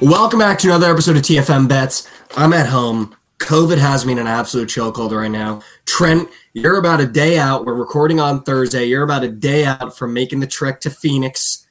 [0.00, 2.08] Welcome back to another episode of TFM Bets.
[2.36, 3.14] I'm at home.
[3.38, 5.60] COVID has me in an absolute chokehold right now.
[5.84, 7.66] Trent, you're about a day out.
[7.66, 8.86] We're recording on Thursday.
[8.86, 11.66] You're about a day out from making the trek to Phoenix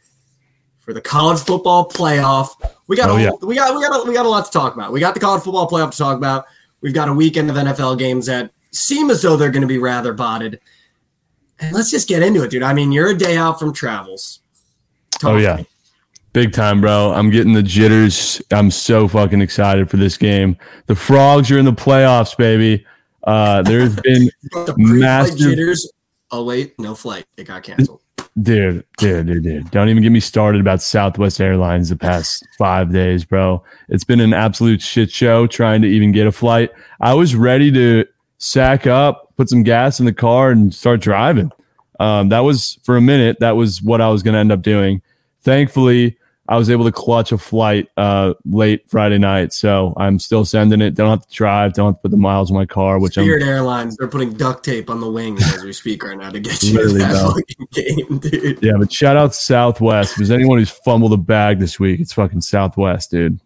[0.79, 2.50] for the college football playoff.
[2.88, 3.29] We got, Oh, a, yeah.
[3.41, 4.91] we got, we got, a, we got a lot to talk about.
[4.91, 6.46] We got the college football playoff to talk about.
[6.82, 9.80] We've got a weekend of NFL games that seem as though they're going to be
[9.80, 10.59] rather botted.
[11.59, 12.61] And let's just get into it, dude.
[12.64, 14.39] I mean, you're a day out from travels.
[15.11, 15.63] Talk Oh yeah.
[16.39, 17.11] Big time, bro.
[17.11, 18.41] I'm getting the jitters.
[18.52, 20.55] I'm so fucking excited for this game.
[20.85, 22.85] The frogs are in the playoffs, baby.
[23.25, 25.91] Uh, there's been The Massive- jitters.
[26.31, 27.25] Oh wait, no flight.
[27.35, 27.99] It got canceled.
[28.41, 29.71] dude, dude, dude, dude.
[29.71, 33.61] Don't even get me started about Southwest Airlines the past five days, bro.
[33.89, 36.71] It's been an absolute shit show trying to even get a flight.
[37.02, 38.05] I was ready to
[38.38, 41.52] sack up, put some gas in the car, and start driving.
[41.99, 43.41] Um, that was for a minute.
[43.41, 45.02] That was what I was going to end up doing.
[45.41, 46.16] Thankfully,
[46.50, 50.81] I was able to clutch a flight uh, late Friday night, so I'm still sending
[50.81, 50.95] it.
[50.95, 51.73] Don't have to drive.
[51.73, 54.33] Don't have to put the miles in my car, which I'm Spirit Airlines, they're putting
[54.33, 57.14] duct tape on the wings as we speak right now to get you to that
[57.14, 58.64] fucking game, dude.
[58.64, 60.14] Yeah, but shout out Southwest.
[60.14, 63.39] If there's anyone who's fumbled a bag this week, it's fucking Southwest, dude.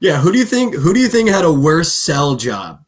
[0.00, 0.74] Yeah, who do you think?
[0.76, 2.82] Who do you think had a worse sell job?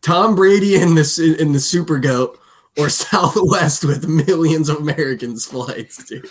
[0.00, 2.36] Tom Brady in this in the Super Goat
[2.76, 6.28] or Southwest with millions of Americans flights, dude?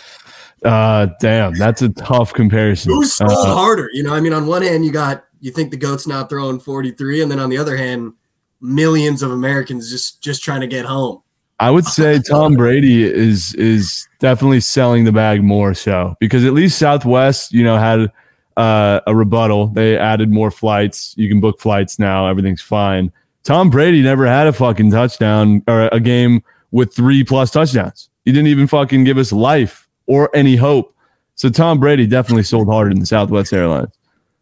[0.64, 2.92] Uh, damn, that's a tough comparison.
[2.92, 3.88] Who sold Uh, harder?
[3.92, 6.60] You know, I mean, on one hand, you got you think the goat's not throwing
[6.60, 8.12] forty three, and then on the other hand,
[8.60, 11.20] millions of Americans just just trying to get home.
[11.58, 16.52] I would say Tom Brady is is definitely selling the bag more so because at
[16.52, 18.10] least Southwest, you know, had
[18.56, 19.68] uh, a rebuttal.
[19.68, 21.14] They added more flights.
[21.16, 22.28] You can book flights now.
[22.28, 23.12] Everything's fine.
[23.44, 28.08] Tom Brady never had a fucking touchdown or a game with three plus touchdowns.
[28.24, 30.94] He didn't even fucking give us life or any hope.
[31.34, 33.88] So Tom Brady definitely sold harder than Southwest Airlines.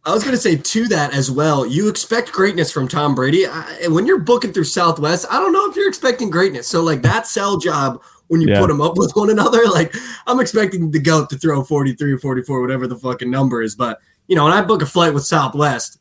[0.04, 1.66] I was going to say to that as well.
[1.66, 5.68] You expect greatness from Tom Brady, I, when you're booking through Southwest, I don't know
[5.70, 6.66] if you're expecting greatness.
[6.66, 8.60] So like that sell job when you Yeah.
[8.60, 9.94] put them up with one another, like
[10.26, 13.74] I'm expecting the goat to throw 43 or 44, whatever the fucking number is.
[13.74, 15.98] But you know, when I book a flight with Southwest,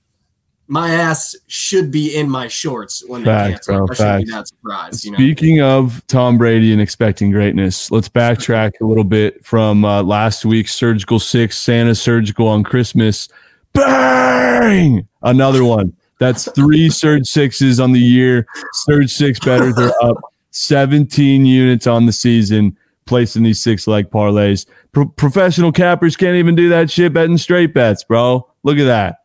[0.69, 3.87] my ass should be in my shorts when they Facts, cancel.
[3.87, 4.31] bro, I shouldn't be facts.
[4.31, 5.03] that surprised.
[5.05, 9.83] You know, Speaking of Tom Brady and expecting greatness, let's backtrack a little bit from
[9.83, 13.27] uh, last week's Surgical Six, Santa Surgical on Christmas.
[13.73, 15.07] Bang!
[15.21, 15.93] Another one.
[16.19, 18.45] That's three Surge Sixes on the year.
[18.85, 20.17] Surge Six betters are up
[20.51, 24.65] 17 units on the season, placing these six leg parlays.
[24.91, 28.47] Pro- professional cappers can't even do that shit betting straight bets, bro.
[28.63, 29.19] Look at that.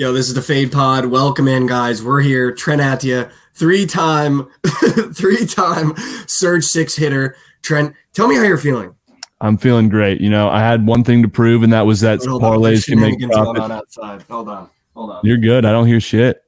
[0.00, 1.06] Yo, this is the Fade Pod.
[1.06, 2.04] Welcome in, guys.
[2.04, 2.52] We're here.
[2.52, 4.48] Trent Atia, three-time,
[5.12, 5.92] three-time
[6.28, 7.34] Surge Six hitter.
[7.62, 8.94] Trent, tell me how you're feeling.
[9.40, 10.20] I'm feeling great.
[10.20, 13.00] You know, I had one thing to prove, and that was that on, parlays can
[13.00, 13.60] make profit.
[13.60, 14.22] on outside.
[14.30, 15.20] Hold on, hold on.
[15.24, 15.64] You're good.
[15.64, 16.44] I don't hear shit.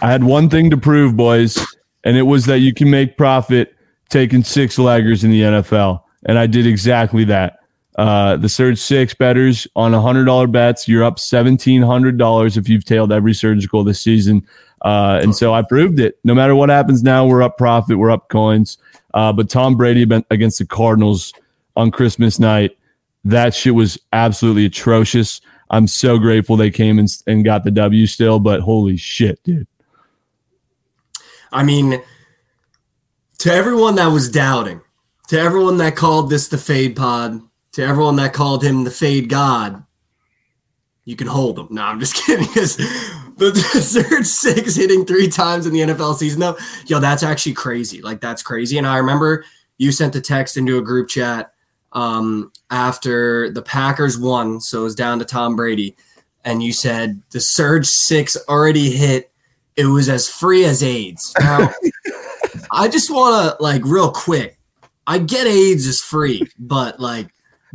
[0.00, 1.58] I had one thing to prove, boys,
[2.04, 3.76] and it was that you can make profit
[4.08, 6.00] taking six leggers in the NFL.
[6.24, 7.58] And I did exactly that.
[7.96, 13.32] Uh, the Surge Six betters on $100 bets, you're up $1,700 if you've tailed every
[13.32, 14.46] surgical this season.
[14.82, 16.18] Uh, and so I proved it.
[16.22, 18.76] No matter what happens now, we're up profit, we're up coins.
[19.14, 21.32] Uh, but Tom Brady against the Cardinals
[21.74, 22.76] on Christmas night,
[23.24, 25.40] that shit was absolutely atrocious.
[25.70, 29.66] I'm so grateful they came and, and got the W still, but holy shit, dude.
[31.50, 32.02] I mean,
[33.38, 34.82] to everyone that was doubting,
[35.28, 37.40] to everyone that called this the Fade Pod,
[37.76, 39.84] to everyone that called him the Fade God,
[41.04, 41.68] you can hold him.
[41.70, 42.46] No, I'm just kidding.
[42.46, 42.76] Because
[43.36, 46.56] the, Surge Six hitting three times in the NFL season, though,
[46.86, 48.00] yo, that's actually crazy.
[48.00, 48.78] Like that's crazy.
[48.78, 49.44] And I remember
[49.76, 51.52] you sent a text into a group chat
[51.92, 55.96] um, after the Packers won, so it was down to Tom Brady,
[56.46, 59.30] and you said the Surge Six already hit.
[59.76, 61.34] It was as free as AIDS.
[61.38, 61.74] Now,
[62.72, 64.58] I just want to like real quick.
[65.06, 67.28] I get AIDS is free, but like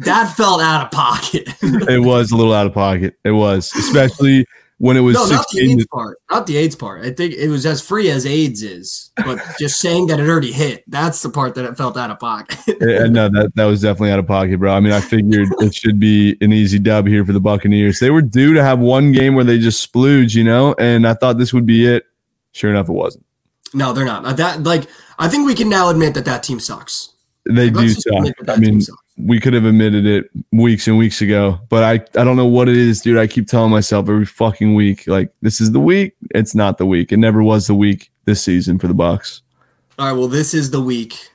[0.06, 1.50] that felt out of pocket.
[1.62, 3.16] It was a little out of pocket.
[3.24, 4.46] It was, especially
[4.82, 6.18] when it was no, not the AIDS part.
[6.32, 7.06] Not the AIDS part.
[7.06, 10.52] I think it was as free as AIDS is, but just saying that it already
[10.52, 10.84] hit.
[10.88, 12.58] That's the part that it felt out of pocket.
[12.82, 14.74] Uh, no, that, that was definitely out of pocket, bro.
[14.74, 18.00] I mean, I figured it should be an easy dub here for the Buccaneers.
[18.00, 21.14] They were due to have one game where they just splooge, you know, and I
[21.14, 22.06] thought this would be it.
[22.54, 23.24] Sure enough, it wasn't.
[23.76, 24.36] no, they're not.
[24.38, 24.88] That like
[25.20, 27.14] I think we can now admit that that team sucks.
[27.46, 28.34] They do suck.
[28.48, 29.01] I mean, sucks.
[29.26, 32.70] We could have admitted it weeks and weeks ago, but I, I don't know what
[32.70, 33.18] it is, dude.
[33.18, 36.16] I keep telling myself every fucking week, like this is the week.
[36.36, 37.12] It's not the week.
[37.12, 39.42] It never was the week this season for the Bucks.
[40.00, 40.14] All right.
[40.14, 41.30] Well, this is the week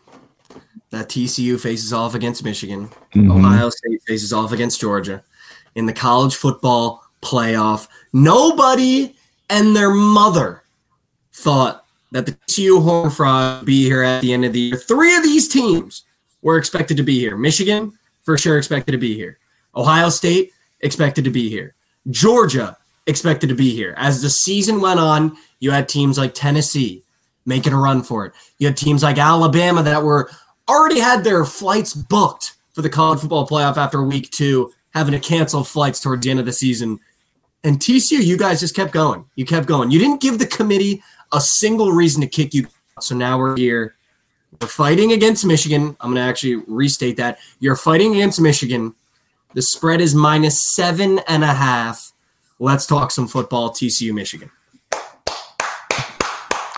[0.90, 2.88] that TCU faces off against Michigan.
[3.14, 3.30] Mhm.
[3.30, 5.22] Ohio State faces off against Georgia.
[5.74, 7.86] in the college football playoff.
[8.14, 9.14] Nobody
[9.50, 10.62] and their mother
[11.34, 14.76] thought that the TCU Horn Frog would be here at the end of the year.
[14.78, 16.04] Three of these teams
[16.46, 17.37] were expected to be here.
[17.37, 19.37] Michigan, for sure, expected to be here.
[19.75, 21.75] Ohio State, expected to be here.
[22.10, 22.76] Georgia,
[23.08, 23.94] expected to be here.
[23.98, 27.02] As the season went on, you had teams like Tennessee
[27.46, 28.32] making a run for it.
[28.58, 30.31] You had teams like Alabama that were
[30.69, 35.19] already had their flights booked for the college football playoff after week two, having to
[35.19, 37.00] cancel flights towards the end of the season.
[37.64, 39.25] And TCU, you guys just kept going.
[39.34, 39.90] You kept going.
[39.90, 41.02] You didn't give the committee
[41.32, 42.69] a single reason to kick you.
[43.00, 43.95] So now we're here.
[44.61, 45.97] We're fighting against Michigan.
[46.00, 47.38] I'm going to actually restate that.
[47.58, 48.94] You're fighting against Michigan.
[49.55, 52.12] The spread is minus seven and a half.
[52.58, 53.70] Let's talk some football.
[53.70, 54.50] TCU, Michigan.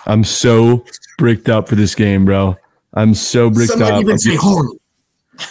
[0.07, 0.85] I'm so
[1.19, 2.57] bricked up for this game, bro.
[2.95, 4.01] I'm so bricked Somebody up.
[4.01, 4.79] even I'm say getting, horny.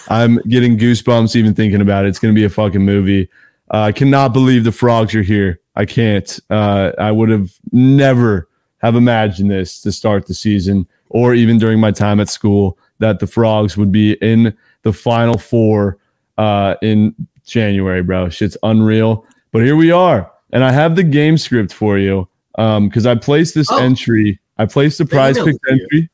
[0.09, 2.09] I'm getting goosebumps even thinking about it.
[2.09, 3.29] It's going to be a fucking movie.
[3.71, 5.59] Uh, I cannot believe the frogs are here.
[5.75, 6.39] I can't.
[6.49, 11.79] Uh, I would have never have imagined this to start the season or even during
[11.79, 15.97] my time at school that the frogs would be in the final four
[16.37, 17.13] uh, in
[17.45, 18.29] January, bro.
[18.29, 19.25] Shit's unreal.
[19.51, 20.31] But here we are.
[20.51, 23.77] And I have the game script for you because I placed this Oh.
[23.77, 24.39] entry.
[24.57, 25.81] I placed the prize pick it to you.
[25.81, 26.09] entry.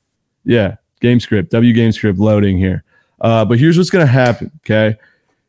[0.45, 2.83] Yeah, game script, W game script loading here.
[3.21, 4.51] Uh, but here's what's going to happen.
[4.65, 4.97] Okay.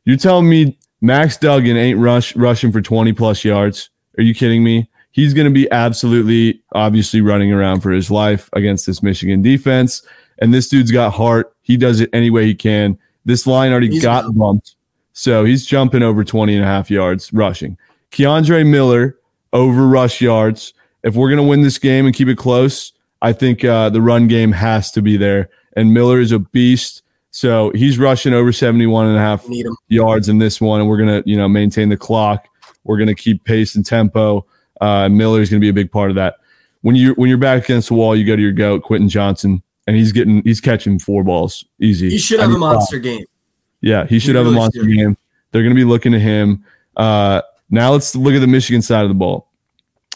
[0.04, 3.90] You're telling me Max Duggan ain't rush rushing for 20 plus yards.
[4.18, 4.88] Are you kidding me?
[5.14, 10.02] He's going to be absolutely, obviously running around for his life against this Michigan defense.
[10.40, 11.54] And this dude's got heart.
[11.62, 12.98] He does it any way he can.
[13.24, 14.38] This line already He's got bumped.
[14.38, 14.74] bumped.
[15.12, 17.78] So he's jumping over 20 and a half yards rushing.
[18.10, 19.16] Kendre Miller
[19.52, 20.74] over rush yards.
[21.04, 24.02] If we're going to win this game and keep it close, I think uh, the
[24.02, 25.48] run game has to be there.
[25.76, 27.02] And Miller is a beast.
[27.30, 29.46] So he's rushing over 71 and a half
[29.86, 32.48] yards in this one, and we're gonna, you know, maintain the clock.
[32.82, 34.44] We're gonna keep pace and tempo.
[34.80, 36.36] Uh, is gonna be a big part of that.
[36.82, 39.62] When you when you're back against the wall, you go to your goat, Quentin Johnston,
[39.86, 42.10] and he's getting he's catching four balls easy.
[42.10, 43.24] He should have a monster game.
[43.80, 44.96] Yeah, he should have really a monster should.
[44.96, 45.16] game.
[45.50, 46.64] They're gonna be looking to him.
[46.96, 49.48] Uh, now let's look at the Michigan side of the ball.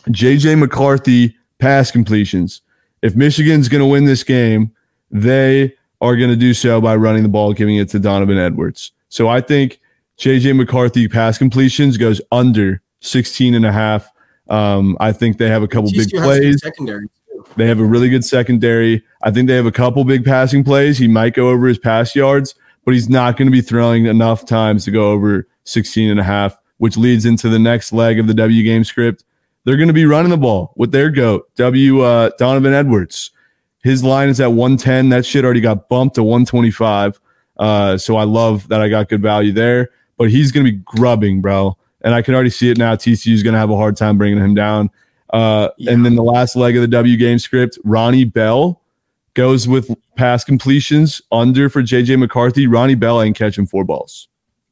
[0.08, 2.62] JJ McCarthy pass completions.
[3.02, 4.72] If Michigan's gonna win this game,
[5.10, 8.92] they are going to do so by running the ball, giving it to Donovan Edwards.
[9.08, 9.80] So I think
[10.18, 14.10] JJ McCarthy pass completions goes under 16 and a half.
[14.48, 16.60] Um, I think they have a couple big plays.
[16.60, 17.06] secondary.
[17.56, 19.04] They have a really good secondary.
[19.22, 20.98] I think they have a couple big passing plays.
[20.98, 22.54] He might go over his pass yards,
[22.84, 26.24] but he's not going to be throwing enough times to go over 16 and a
[26.24, 29.24] half, which leads into the next leg of the W game script.
[29.64, 33.30] They're going to be running the ball with their goat, W uh, Donovan Edwards.
[33.82, 35.10] His line is at 110.
[35.10, 37.20] That shit already got bumped to 125.
[37.58, 39.90] Uh, so I love that I got good value there.
[40.16, 41.76] But he's going to be grubbing, bro.
[42.08, 42.94] And I can already see it now.
[42.96, 44.88] TCU is going to have a hard time bringing him down.
[45.28, 45.92] Uh, Yeah.
[45.92, 48.80] And then the last leg of the W game script, Ronnie Bell
[49.34, 52.66] goes with pass completions under for JJ McCarthy.
[52.66, 54.28] Ronnie Bell ain't catching four balls.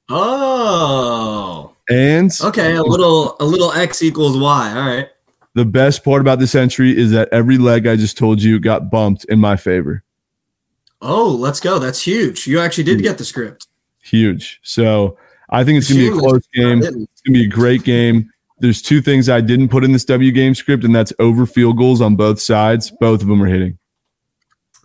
[0.09, 2.75] Oh, And okay.
[2.77, 4.73] A little, a little X equals Y.
[4.75, 5.09] All right.
[5.53, 8.91] the best part about this entry is that every leg I just told you got
[8.91, 10.03] bumped in my favor.
[11.03, 11.79] Oh, let's go.
[11.79, 12.47] That's huge.
[12.47, 13.67] You actually did get the script.
[14.01, 14.59] Huge.
[14.63, 15.19] So
[15.51, 16.79] I think it's going to be a close game.
[16.79, 18.31] It's going to be a great game.
[18.59, 21.77] There's two things I didn't put in this W game script, and that's over field
[21.77, 22.91] goals on both sides.
[23.01, 23.79] Both of them are hitting.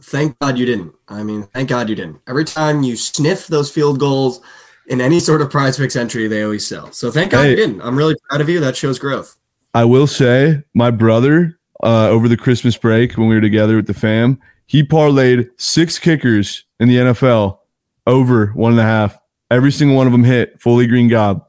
[0.03, 0.93] Thank God you didn't.
[1.07, 2.19] I mean, thank God you didn't.
[2.27, 4.41] Every time you sniff those field goals
[4.87, 6.91] in any sort of prize picks entry, they always sell.
[6.91, 7.51] So thank God Hey.
[7.51, 7.81] you didn't.
[7.81, 8.59] I'm really proud of you.
[8.59, 9.37] That shows growth.
[9.73, 13.87] I will say, my brother, uh, over the Christmas break when we were together with
[13.87, 17.59] the fam, he parlayed six kickers in the NFL
[18.07, 19.17] over one and a half.
[19.51, 21.45] Every single one of them hit fully green gob.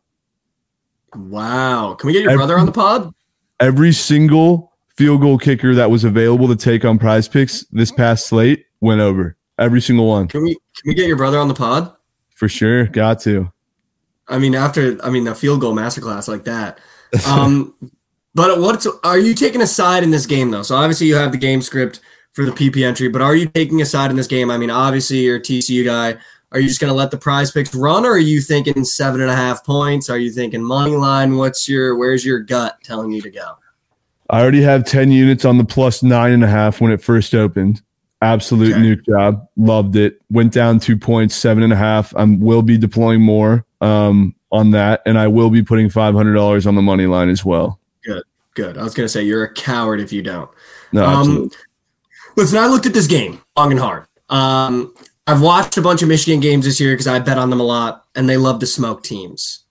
[1.15, 1.95] Wow.
[1.95, 3.13] Can we get your Every- brother on the pod?
[3.61, 8.27] Every single field goal kicker that was available to take on prize picks this past
[8.27, 9.37] slate went over.
[9.59, 10.27] Every single one.
[10.29, 11.95] Can we can we get your brother on the pod?
[12.31, 12.87] For sure.
[12.87, 13.53] Got to.
[14.29, 16.79] I mean, after I mean, a field goal masterclass like that.
[17.29, 17.75] Um,
[18.35, 20.63] but what's are you taking a side in this game though?
[20.63, 22.01] So obviously you have the game script
[22.33, 24.51] for the PP entry, but are you taking a side in this game?
[24.51, 26.17] I mean, obviously you're a TCU guy.
[26.53, 29.21] Are you just going to let the prize picks run, or are you thinking seven
[29.21, 30.11] and a half points?
[30.11, 31.37] Are you thinking money line?
[31.37, 33.53] What's your where's your gut telling you to go?
[34.31, 37.35] I already have 10 units on the plus nine and a half when it first
[37.35, 37.83] opened.
[38.23, 38.81] Absolute Okay.
[38.81, 39.47] nuke job.
[39.57, 40.21] Loved it.
[40.31, 42.15] Went down two points, seven and a half.
[42.17, 45.03] I will be deploying more um, on that.
[45.05, 47.79] And I will be putting $500 on the money line as well.
[48.05, 48.23] Good.
[48.55, 48.79] Good.
[48.79, 50.49] I was going to say you're a coward if you don't.
[50.93, 51.57] No, Um, absolutely.
[52.37, 54.07] listen, I looked at this game long and hard.
[54.31, 54.95] Um,
[55.27, 57.65] I've watched a bunch of Michigan games this year because I bet on them a
[57.65, 59.65] lot, and they love to smoke teams.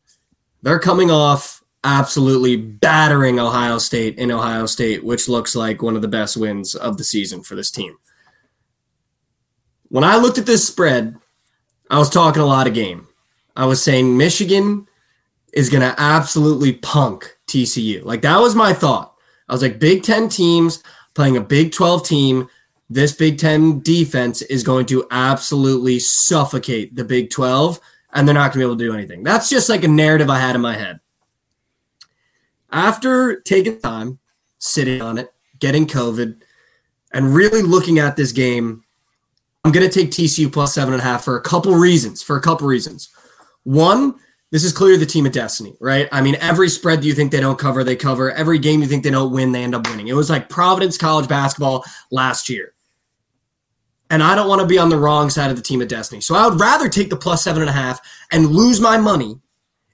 [0.62, 6.02] They're coming off absolutely battering Ohio State in Ohio State, which looks like one of
[6.02, 7.98] the best wins of the season for this team.
[9.90, 11.18] When I looked at this spread,
[11.90, 13.08] I was talking a lot of game.
[13.56, 14.88] I was saying Michigan
[15.54, 18.04] is going to absolutely punk TCU.
[18.06, 19.14] Like that was my thought.
[19.50, 20.82] I was like, Big Ten teams
[21.14, 22.48] playing a Big 12 team.
[22.92, 27.80] This Big Ten defense is going to absolutely suffocate the Big 12,
[28.12, 29.24] and they're not going to be able to do anything.
[29.24, 31.00] That's just like a narrative I had in my head.
[32.70, 34.20] After taking time,
[34.58, 36.42] sitting on it, getting COVID,
[37.14, 38.84] and really looking at this game,
[39.64, 42.22] I'm going to take TCU plus seven and a half for a couple reasons.
[42.22, 43.08] For a couple reasons.
[43.64, 44.16] One,
[44.50, 46.10] this is clearly the team of destiny, right?
[46.12, 48.34] I mean, every spread you think they don't cover, they cover.
[48.34, 50.10] Every game you think they don't win, they end up winning.
[50.10, 52.74] It was like Providence college basketball last year.
[54.12, 56.22] And I don't want to be on the wrong side of the team of destiny.
[56.22, 58.00] So I would rather take the plus seven and a half
[58.32, 59.40] and lose my money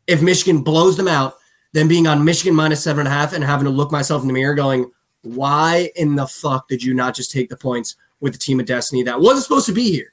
[0.07, 1.37] if Michigan blows them out
[1.71, 4.27] than being on Michigan minus seven and a half and having to look myself in
[4.27, 8.33] the mirror going, why in the fuck did you not just take the points with
[8.33, 10.11] the team of destiny that wasn't supposed to be here?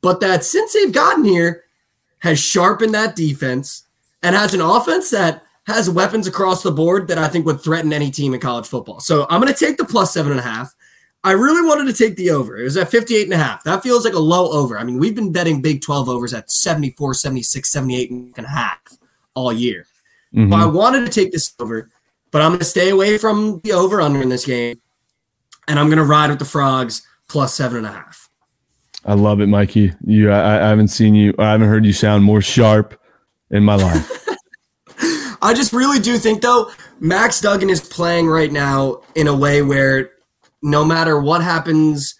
[0.00, 1.64] But that since they've gotten here,
[2.24, 3.84] has sharpened that defense
[4.22, 7.92] and has an offense that has weapons across the board that I think would threaten
[7.92, 8.98] any team in college football.
[9.00, 10.74] So I'm going to take the plus seven and a half.
[11.24, 12.58] I really wanted to take the over.
[12.58, 13.64] It was at 58 and a half.
[13.64, 14.78] That feels like a low over.
[14.78, 18.78] I mean, we've been betting Big 12 overs at 74, 76, 78 and a half
[19.32, 19.86] all year.
[20.34, 20.52] Mm-hmm.
[20.52, 21.88] I wanted to take this over,
[22.30, 24.80] but I'm going to stay away from the over under in this game.
[25.66, 28.28] And I'm going to ride with the Frogs plus seven and a half.
[29.06, 29.94] I love it, Mikey.
[30.04, 33.00] You, I, I haven't seen you, I haven't heard you sound more sharp
[33.50, 34.28] in my life.
[35.40, 39.62] I just really do think, though, Max Duggan is playing right now in a way
[39.62, 40.13] where
[40.64, 42.14] no matter what happens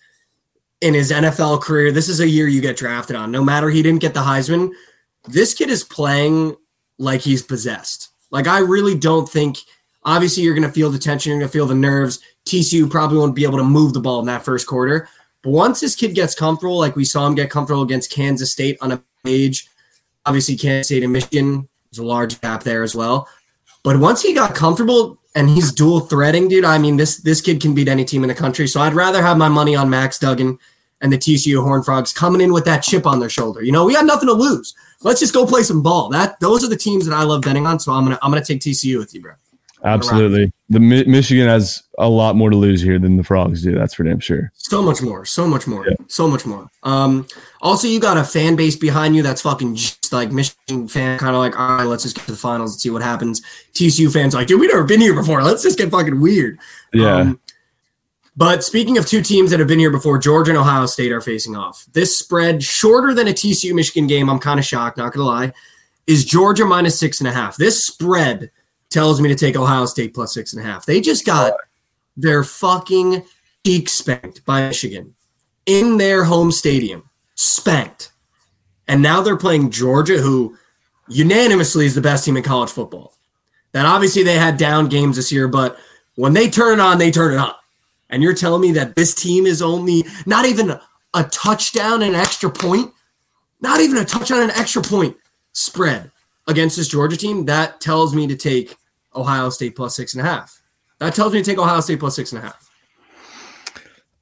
[0.83, 3.33] in his NFL career, this is a year you get drafted on.
[3.33, 4.71] No matter he didn't get the Heisman,
[5.27, 6.55] this kid is playing
[6.99, 8.11] like he's possessed.
[8.31, 9.59] Like, I really don't think,
[10.05, 12.21] obviously, you're going to feel the tension, you're going to feel the nerves.
[12.45, 15.09] TCU probably won't be able to move the ball in that first quarter.
[15.43, 18.77] But once this kid gets comfortable, like we saw him get comfortable against Kansas State
[18.83, 19.69] on a page,
[20.27, 23.27] obviously Kansas State and Michigan, there's a large gap there as well.
[23.83, 27.61] But once he got comfortable and he's dual threading, dude, I mean this this kid
[27.61, 28.67] can beat any team in the country.
[28.67, 30.59] So I'd rather have my money on Max Duggan
[31.00, 33.62] and the TCU Horned Frogs coming in with that chip on their shoulder.
[33.62, 34.75] You know, we got nothing to lose.
[35.03, 36.09] Let's just go play some ball.
[36.09, 37.79] That those are the teams that I love betting on.
[37.79, 39.33] So I'm gonna I'm gonna take TCU with you, bro.
[39.85, 40.50] Absolutely.
[40.71, 43.75] The Mi- Michigan has a lot more to lose here than the Frogs do.
[43.75, 44.50] That's for damn sure.
[44.55, 45.26] So much more.
[45.26, 45.87] So much more.
[45.87, 45.97] Yeah.
[46.09, 46.71] So much more.
[46.85, 47.26] Um,
[47.61, 51.37] also, you got a fan base behind you that's fucking just like Michigan fan, kind
[51.37, 53.43] of like, all right, let's just get to the finals and see what happens.
[53.75, 55.43] TCU fans like, dude, we've never been here before.
[55.43, 56.59] Let's just get fucking weird.
[56.95, 57.17] Yeah.
[57.17, 57.41] Um,
[58.37, 61.21] but speaking of two teams that have been here before, Georgia and Ohio State are
[61.21, 61.85] facing off.
[61.93, 65.53] This spread, shorter than a TCU Michigan game, I'm kind of shocked, not gonna lie,
[66.07, 67.57] is Georgia minus six and a half.
[67.57, 68.50] This spread–
[68.95, 70.87] tells me to take Ohio State plus six and a half.
[70.87, 71.53] They just got
[72.17, 73.25] their fucking
[73.67, 75.15] cheek spanked by Michigan
[75.67, 78.13] in their home stadium, spanked.
[78.87, 80.57] And now they're playing Georgia, who
[81.09, 83.15] unanimously is the best team in college football.
[83.73, 85.77] That obviously they had down games this year, but
[86.15, 87.55] when they turn it on, they turn it on.
[88.11, 90.79] And you're telling me that this team is only not even
[91.15, 92.93] a touchdown and an extra point,
[93.61, 95.17] not even a touchdown and an extra point
[95.53, 96.13] spread
[96.47, 97.47] against this Georgia team.
[97.47, 98.77] That tells me to take
[99.16, 100.62] Ohio State plus six and a half.
[100.99, 102.52] That tells me to take Ohio State plus six and a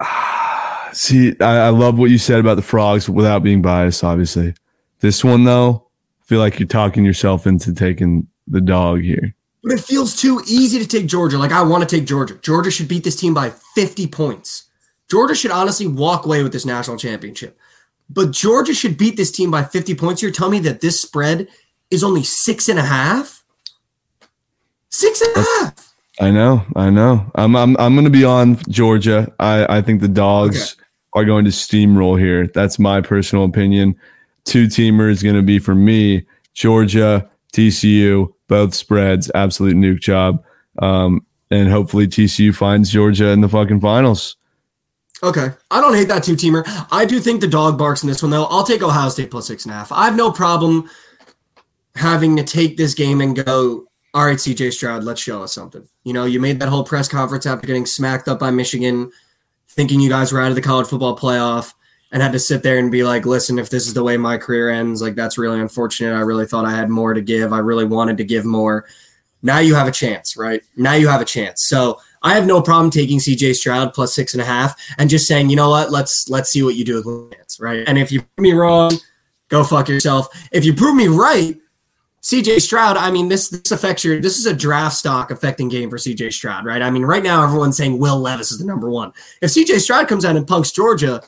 [0.00, 0.92] half.
[0.94, 4.54] See, I, I love what you said about the frogs without being biased, obviously.
[5.00, 5.88] This one, though,
[6.22, 9.34] I feel like you're talking yourself into taking the dog here.
[9.62, 11.38] But it feels too easy to take Georgia.
[11.38, 12.34] Like, I want to take Georgia.
[12.42, 14.64] Georgia should beat this team by 50 points.
[15.10, 17.58] Georgia should honestly walk away with this national championship.
[18.10, 20.22] But Georgia should beat this team by 50 points.
[20.22, 21.48] You're telling me that this spread
[21.90, 23.41] is only six and a half?
[24.92, 25.94] Six and a half.
[26.20, 27.30] I know, I know.
[27.34, 29.32] I'm I'm I'm gonna be on Georgia.
[29.40, 30.82] I, I think the dogs okay.
[31.14, 32.46] are going to steamroll here.
[32.46, 33.96] That's my personal opinion.
[34.44, 40.44] Two teamer is gonna be for me, Georgia, TCU, both spreads, absolute nuke job.
[40.78, 44.36] Um, and hopefully TCU finds Georgia in the fucking finals.
[45.22, 45.50] Okay.
[45.70, 46.64] I don't hate that two teamer.
[46.90, 48.44] I do think the dog barks in this one though.
[48.44, 49.90] I'll take Ohio State plus six and a half.
[49.90, 50.90] I have no problem
[51.94, 55.88] having to take this game and go all right, CJ Stroud, let's show us something.
[56.04, 59.10] You know, you made that whole press conference after getting smacked up by Michigan,
[59.68, 61.72] thinking you guys were out of the college football playoff,
[62.10, 64.36] and had to sit there and be like, listen, if this is the way my
[64.36, 66.14] career ends, like that's really unfortunate.
[66.14, 67.54] I really thought I had more to give.
[67.54, 68.86] I really wanted to give more.
[69.40, 70.62] Now you have a chance, right?
[70.76, 71.66] Now you have a chance.
[71.66, 75.26] So I have no problem taking CJ Stroud plus six and a half and just
[75.26, 77.82] saying, you know what, let's let's see what you do with Lance, right?
[77.88, 78.92] And if you prove me wrong,
[79.48, 80.28] go fuck yourself.
[80.52, 81.56] If you prove me right,
[82.22, 85.90] CJ Stroud, I mean, this this affects your this is a draft stock affecting game
[85.90, 86.80] for CJ Stroud, right?
[86.80, 89.12] I mean, right now everyone's saying Will Levis is the number one.
[89.40, 91.20] If CJ Stroud comes out and punks Georgia,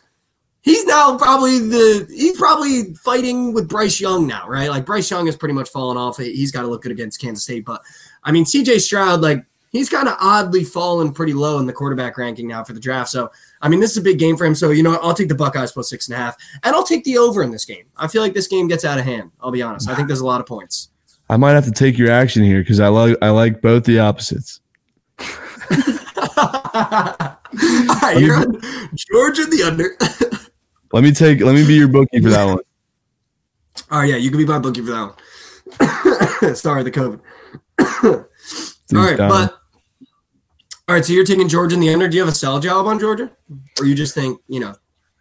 [0.63, 4.71] he's now probably the he's probably fighting with Bryce Young now, right?
[4.71, 6.19] Like Bryce Young has pretty much fallen off.
[6.19, 7.83] He's got to look good against Kansas State, but
[8.23, 12.17] I mean, CJ Stroud, like he's kind of oddly fallen pretty low in the quarterback
[12.19, 13.11] ranking now for the draft.
[13.11, 13.33] So
[13.64, 14.54] I mean, this is a big game for him.
[14.54, 15.02] So you know, what?
[15.02, 17.50] I'll take the Buckeyes plus six and a half, and I'll take the over in
[17.50, 17.87] this game.
[17.97, 19.30] I feel like this game gets out of hand.
[19.40, 19.88] I'll be honest.
[19.88, 20.90] I think there's a lot of points.
[21.30, 24.00] I might have to take your action here because I like I like both the
[24.00, 24.61] opposites.
[25.18, 25.26] All
[28.02, 28.61] right, you're on
[28.94, 29.97] Georgia the under.
[30.92, 32.59] let me take let me be your bookie for that one.
[33.90, 35.14] All right, yeah, you can be my bookie for that
[35.80, 36.54] one.
[36.54, 37.21] Sorry, the COVID.
[38.94, 39.59] all right, but
[40.87, 42.09] all right, so you're taking Georgia in the under.
[42.09, 43.31] Do you have a sell job on Georgia,
[43.81, 44.75] or you just think you know?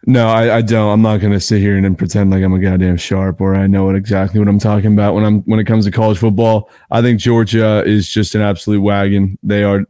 [0.06, 0.92] No, I, I don't.
[0.92, 3.66] I'm not going to sit here and, pretend like I'm a goddamn sharp or I
[3.66, 6.68] know what exactly what I'm talking about when I'm when it comes to college football.
[6.90, 9.38] I think Georgia is just an absolute wagon.
[9.42, 9.86] They are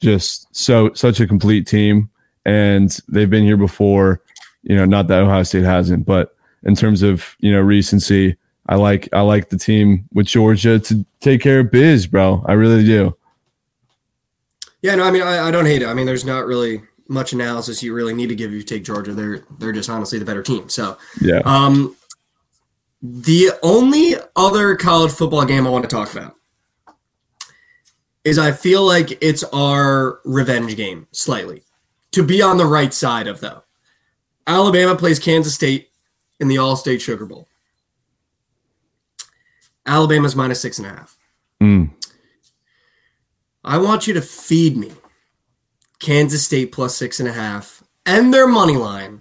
[0.00, 2.08] just so such a complete team,
[2.46, 4.22] and they've been here before.
[4.62, 8.76] You know, not that Ohio State hasn't, but in terms of you know recency, I
[8.76, 12.42] like I like the team with Georgia to take care of biz, bro.
[12.48, 13.17] I really do.
[14.82, 15.86] Yeah, no, I mean I, I don't hate it.
[15.86, 18.84] I mean, there's not really much analysis you really need to give if you take
[18.84, 19.12] Georgia.
[19.12, 20.68] They're they're just honestly the better team.
[20.68, 21.40] So yeah.
[21.44, 21.96] Um,
[23.00, 26.34] the only other college football game I want to talk about
[28.24, 31.62] is I feel like it's our revenge game slightly
[32.12, 33.62] to be on the right side of though.
[34.46, 35.90] Alabama plays Kansas State
[36.40, 37.48] in the Allstate Sugar Bowl.
[39.86, 41.16] Alabama's minus six and a half.
[41.62, 41.90] Mm.
[43.68, 44.90] I want you to feed me
[45.98, 49.20] Kansas State plus six and a half and their money line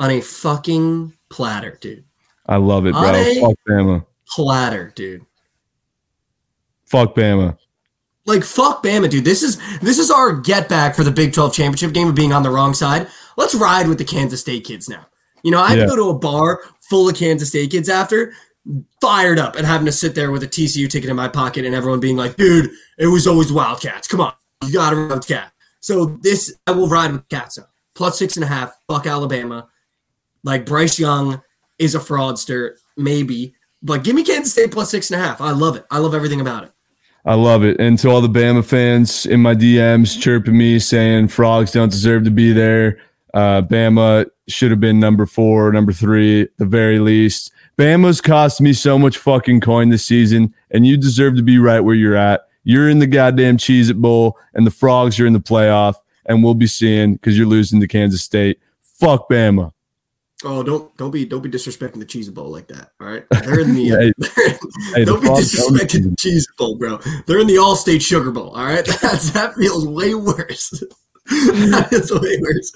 [0.00, 2.04] on a fucking platter, dude.
[2.46, 3.02] I love it, bro.
[3.02, 4.06] Fuck Bama.
[4.26, 5.26] Platter, dude.
[6.86, 7.58] Fuck Bama.
[8.24, 9.26] Like fuck Bama, dude.
[9.26, 12.32] This is this is our get back for the Big 12 championship game of being
[12.32, 13.08] on the wrong side.
[13.36, 15.06] Let's ride with the Kansas State kids now.
[15.42, 15.84] You know, I yeah.
[15.84, 18.32] go to a bar full of Kansas State kids after,
[19.00, 21.74] fired up and having to sit there with a TCU ticket in my pocket and
[21.74, 24.08] everyone being like, dude, it was always Wildcats.
[24.08, 24.32] Come on.
[24.64, 25.52] You gotta ride with Cat.
[25.80, 27.58] So this I will ride with Cats
[27.94, 28.74] Plus six and a half.
[28.88, 29.68] Fuck Alabama.
[30.42, 31.42] Like Bryce Young
[31.78, 33.54] is a fraudster, maybe.
[33.82, 35.40] But give me Kansas State plus six and a half.
[35.40, 35.84] I love it.
[35.90, 36.72] I love everything about it.
[37.26, 37.80] I love it.
[37.80, 42.24] And to all the Bama fans in my DMs chirping me saying frogs don't deserve
[42.24, 42.98] to be there.
[43.32, 47.52] Uh, Bama should have been number four, number three, the very least.
[47.76, 51.80] Bama's cost me so much fucking coin this season, and you deserve to be right
[51.80, 52.48] where you're at.
[52.62, 56.42] You're in the goddamn Cheez It Bowl, and the Frogs are in the playoff, and
[56.42, 58.58] we'll be seeing because you're losing to Kansas State.
[58.80, 59.72] Fuck Bama.
[60.46, 62.90] Oh, don't don't be don't be disrespecting the Cheez It Bowl like that.
[63.00, 63.88] All right, they're in the.
[64.36, 64.54] hey,
[64.94, 66.98] hey, don't the be disrespecting the Cheez Bowl, bro.
[67.26, 68.50] They're in the Allstate Sugar Bowl.
[68.50, 70.82] All right, That's, that feels way worse.
[71.26, 72.72] that is way worse.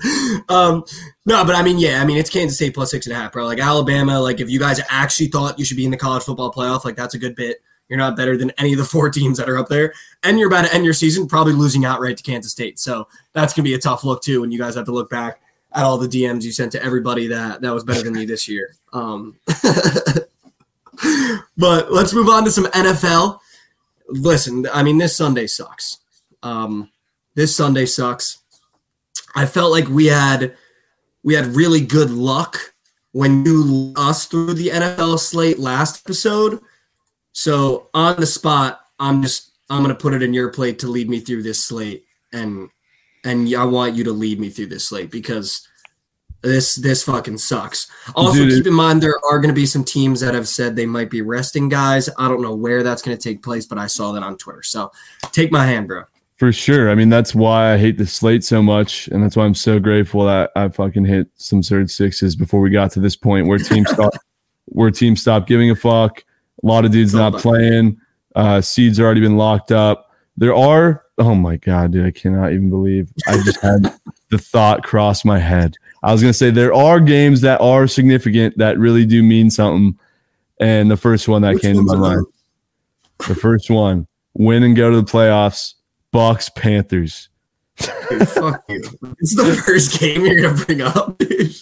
[0.48, 0.84] Um,
[1.26, 3.32] no, but I mean, yeah, I mean, it's Kansas State plus six and a half,
[3.32, 3.44] bro.
[3.44, 6.50] Like Alabama, like if you guys actually thought you should be in the college football
[6.52, 7.58] playoff, like that's a good bit.
[7.88, 9.92] You're not better than any of the four teams that are up there.
[10.22, 12.78] And you're about to end your season probably losing outright to Kansas State.
[12.78, 15.10] So that's going to be a tough look, too, when you guys have to look
[15.10, 15.40] back
[15.74, 18.48] at all the DMs you sent to everybody that, that was better than me this
[18.48, 18.74] year.
[18.92, 19.36] Um,
[21.56, 23.40] but let's move on to some NFL.
[24.08, 25.98] Listen, I mean, this Sunday sucks.
[26.42, 26.90] Um,
[27.38, 28.38] this Sunday sucks.
[29.34, 30.56] I felt like we had
[31.22, 32.74] we had really good luck
[33.12, 36.60] when you us through the NFL slate last episode
[37.38, 41.08] so on the spot, I'm just I'm gonna put it in your plate to lead
[41.08, 42.68] me through this slate, and
[43.24, 45.64] and I want you to lead me through this slate because
[46.42, 47.86] this this fucking sucks.
[48.16, 50.74] Also, Dude, keep in mind there are going to be some teams that have said
[50.74, 52.08] they might be resting guys.
[52.18, 54.64] I don't know where that's going to take place, but I saw that on Twitter.
[54.64, 54.90] So
[55.30, 56.06] take my hand, bro.
[56.38, 56.88] For sure.
[56.88, 59.80] I mean, that's why I hate the slate so much, and that's why I'm so
[59.80, 63.58] grateful that I fucking hit some third sixes before we got to this point where
[63.58, 64.12] teams stop
[64.66, 66.22] where teams stop giving a fuck
[66.62, 67.98] a lot of dudes not playing.
[68.34, 70.12] Uh, seeds already been locked up.
[70.36, 71.04] There are.
[71.18, 72.06] Oh my god, dude!
[72.06, 73.92] I cannot even believe I just had
[74.30, 75.76] the thought cross my head.
[76.04, 79.98] I was gonna say there are games that are significant that really do mean something,
[80.60, 82.26] and the first one that Which came to my mind,
[83.26, 85.74] the first one, win and go to the playoffs.
[86.12, 87.28] Bucks Panthers.
[87.78, 88.82] Dude, fuck you.
[89.18, 91.54] It's the first game you're gonna bring up, dude.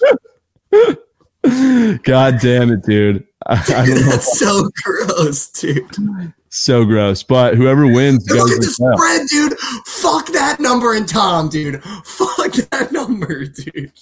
[2.03, 3.27] God damn it, dude.
[3.47, 6.35] I, I That's so gross, dude.
[6.49, 7.23] So gross.
[7.23, 9.59] But whoever wins Look at the spread, dude.
[9.87, 11.83] Fuck that number and Tom, dude.
[12.05, 13.93] Fuck that number, dude.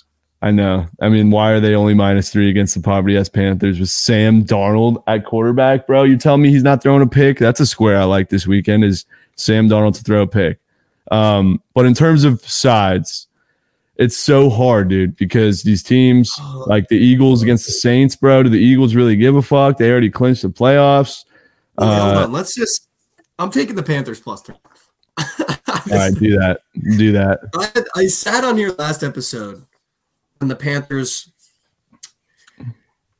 [0.40, 0.86] I know.
[1.00, 4.44] I mean, why are they only minus three against the poverty ass Panthers with Sam
[4.44, 6.02] Darnold at quarterback, bro?
[6.02, 7.38] You tell me he's not throwing a pick?
[7.38, 10.58] That's a square I like this weekend is Sam Darnold to throw a pick.
[11.10, 13.28] Um, but in terms of sides,
[13.96, 18.42] it's so hard, dude, because these teams like the Eagles against the Saints, bro.
[18.42, 19.78] Do the Eagles really give a fuck?
[19.78, 21.24] They already clinched the playoffs.
[21.78, 22.32] Wait, Uh, on.
[22.32, 22.88] Let's just.
[23.38, 24.56] I'm taking the Panthers plus three.
[25.18, 25.26] all
[25.90, 26.60] right, do that.
[26.96, 27.40] Do that.
[27.54, 29.64] I, I sat on your last episode
[30.38, 31.30] when the Panthers.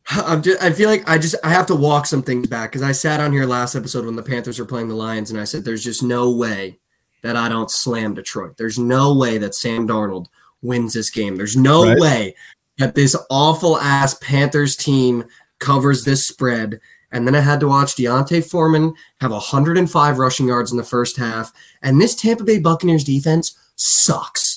[0.10, 2.82] I'm just, I feel like I just I have to walk some things back because
[2.82, 5.44] I sat on here last episode when the Panthers were playing the Lions and I
[5.44, 6.78] said there's just no way
[7.22, 8.56] that I don't slam Detroit.
[8.58, 10.26] There's no way that Sam Darnold
[10.62, 11.36] wins this game.
[11.36, 11.98] There's no Right.
[11.98, 12.36] way
[12.78, 15.24] that this awful ass Panthers team
[15.58, 16.80] covers this spread.
[17.12, 21.16] And then I had to watch D'Onta Foreman have 105 rushing yards in the first
[21.16, 21.52] half.
[21.80, 24.53] And this Tampa Bay Buccaneers defense sucks.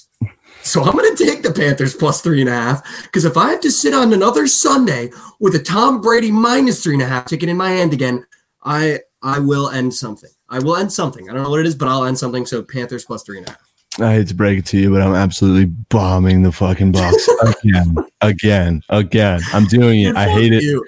[0.68, 3.52] So I'm going to take the Panthers plus three and a half because if I
[3.52, 7.26] have to sit on another Sunday with a Tom Brady minus three and a half
[7.26, 8.26] ticket in my hand again,
[8.64, 10.30] I I will end something.
[10.50, 11.30] I will end something.
[11.30, 12.46] I don't know what it is, but I'll end something.
[12.46, 13.74] So Panthers plus three and a half.
[14.00, 17.30] I hate to break it to you, but I'm absolutely bombing the fucking Bucks
[17.64, 19.40] again, again, again.
[19.54, 20.16] I'm doing it.
[20.16, 20.82] I hate it.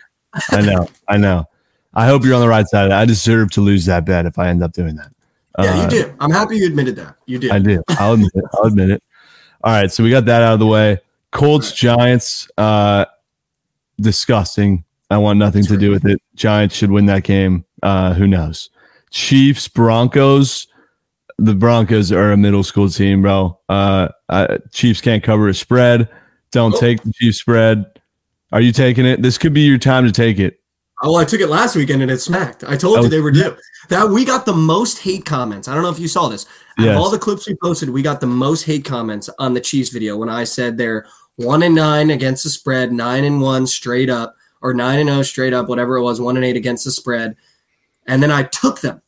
[0.52, 0.88] I know.
[1.08, 1.46] I know.
[1.94, 2.92] I hope you're on the right side.
[2.92, 5.12] I deserve to lose that bet if I end up doing that.
[5.58, 6.14] Yeah, Uh, you did.
[6.20, 7.16] I'm happy you admitted that.
[7.26, 7.52] You did.
[7.52, 7.82] I do.
[7.90, 8.46] I'll admit it.
[8.54, 9.04] I'll admit it.
[9.64, 11.00] All right, so we got that out of the way.
[11.32, 13.06] Colts Giants, uh,
[14.00, 14.84] disgusting.
[15.10, 16.22] I want nothing to do with it.
[16.36, 17.66] Giants should win that game.
[17.84, 18.70] Uh, who knows?
[19.12, 20.68] Chiefs Broncos.
[21.38, 23.60] The Broncos are a middle school team, bro.
[23.70, 26.10] Uh, uh, Chiefs can't cover a spread.
[26.52, 26.80] Don't Oh.
[26.80, 27.86] take the Chiefs spread.
[28.52, 29.22] Are you taking it?
[29.22, 30.60] This could be your time to take it.
[31.02, 32.64] Oh, I took it last weekend and it smacked.
[32.66, 33.04] I told Oh.
[33.04, 33.56] you they were due.
[33.90, 35.68] That we got the most hate comments.
[35.68, 36.46] I don't know if you saw this.
[36.78, 36.90] Yes.
[36.90, 39.90] of all the clips we posted, we got the most hate comments on the Chiefs
[39.90, 44.10] video when I said they're one and nine against the spread, nine and one straight
[44.10, 46.92] up, or nine and zero straight up, whatever it was, one and eight against the
[46.92, 47.36] spread,
[48.06, 49.02] and then I took them,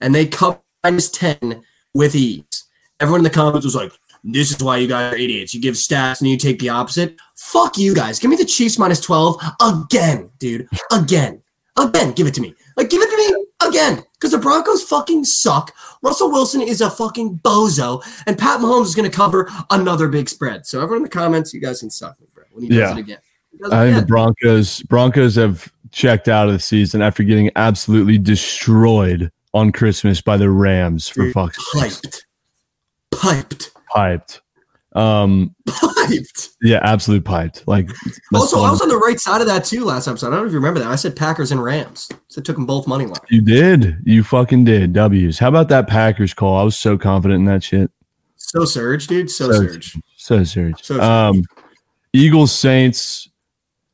[0.00, 2.64] and they covered minus ten with ease.
[3.00, 5.54] Everyone in the comments was like, "This is why you guys are idiots.
[5.54, 7.16] You give stats and you take the opposite.
[7.36, 8.18] Fuck you guys.
[8.18, 10.68] Give me the Chiefs minus twelve again, dude.
[10.92, 11.40] Again,
[11.78, 12.12] again.
[12.12, 12.54] Give it to me.
[12.76, 13.39] Like, give it to me
[13.80, 14.04] again.
[14.14, 15.74] Because the Broncos fucking suck.
[16.02, 20.28] Russell Wilson is a fucking bozo, and Pat Mahomes is going to cover another big
[20.28, 20.66] spread.
[20.66, 22.44] So everyone in the comments, you guys can suck me, bro.
[22.52, 23.18] When he does it again.
[23.58, 24.06] Does I think the.
[24.06, 30.36] Broncos Broncos have checked out of the season after getting absolutely destroyed on Christmas by
[30.36, 32.26] the Rams for Dude, fuck's piped,
[33.10, 34.40] piped, piped.
[34.96, 36.48] Um, piped.
[36.62, 37.66] yeah, absolute piped.
[37.68, 37.90] Like
[38.34, 40.28] Also, I was on the right side of that too last episode.
[40.28, 40.88] I don't know if you remember that.
[40.88, 42.08] I said Packers and Rams.
[42.28, 43.20] So I took them both money line.
[43.28, 44.92] you did, you fucking did.
[44.92, 45.38] W's.
[45.38, 46.56] How about that Packers call?
[46.58, 47.90] I was so confident in that shit.
[48.36, 49.30] So surge, dude.
[49.30, 49.92] So, So surge.
[50.16, 50.82] So surge.
[50.84, 51.02] So surge.
[51.02, 51.42] Um,
[52.12, 53.28] Eagles Saints.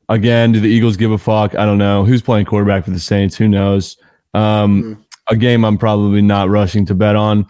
[0.09, 1.53] Again, do the Eagles give a fuck?
[1.55, 2.05] I don't know.
[2.05, 3.35] Who's playing quarterback for the Saints?
[3.35, 3.97] Who knows?
[4.33, 4.97] Um, Mhm.
[5.29, 7.45] a game I'm probably not rushing to bet on.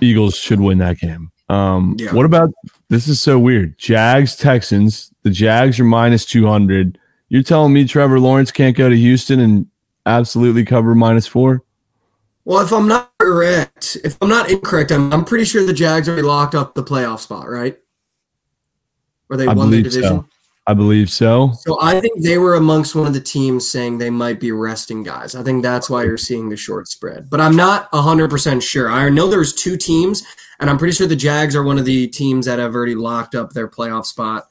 [0.00, 1.30] Eagles should win that game.
[1.50, 2.14] Um, Yeah.
[2.14, 2.52] What about
[2.88, 3.08] this?
[3.08, 3.76] Is so weird.
[3.76, 5.12] Jags Texans.
[5.22, 6.98] The Jags are minus two hundred.
[7.28, 9.66] You're telling me Trevor Lawrence can't go to Houston and
[10.06, 11.62] absolutely cover minus four?
[12.44, 16.08] Well, if I'm not correct, if I'm not incorrect, I'm, I'm pretty sure the Jags
[16.08, 17.78] already locked up the playoff spot, right?
[19.28, 20.02] Or they I won the division.
[20.02, 20.26] so.
[20.66, 21.52] I believe so.
[21.60, 25.02] So I think they were amongst one of the teams saying they might be resting
[25.02, 25.34] guys.
[25.34, 27.28] I think that's why you're seeing the short spread.
[27.30, 28.88] But I'm not 100% sure.
[28.90, 30.22] I know there's two teams,
[30.60, 33.34] and I'm pretty sure the Jags are one of the teams that have already locked
[33.34, 34.48] up their playoff spot,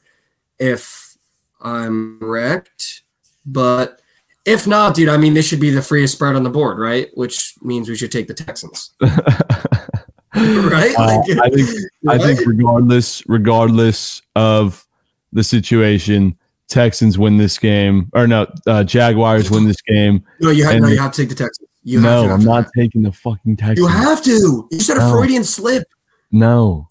[0.58, 1.16] if
[1.60, 3.02] I'm correct.
[3.46, 4.00] But
[4.44, 7.08] if not, dude, I mean, this should be the freest spread on the board, right?
[7.14, 8.90] Which means we should take the Texans.
[9.00, 10.94] right?
[10.98, 11.70] Uh, Like- I think
[12.08, 14.86] I think regardless regardless of
[15.32, 16.36] the situation,
[16.68, 20.24] Texans win this game or no, uh, Jaguars win this game.
[20.40, 21.68] No, you have, no, you have to take the Texans.
[21.82, 22.72] You have no, to, I'm not that.
[22.80, 23.78] taking the fucking Texans.
[23.78, 24.68] You have to.
[24.70, 25.12] You said a No.
[25.12, 25.84] Freudian slip.
[26.30, 26.88] No,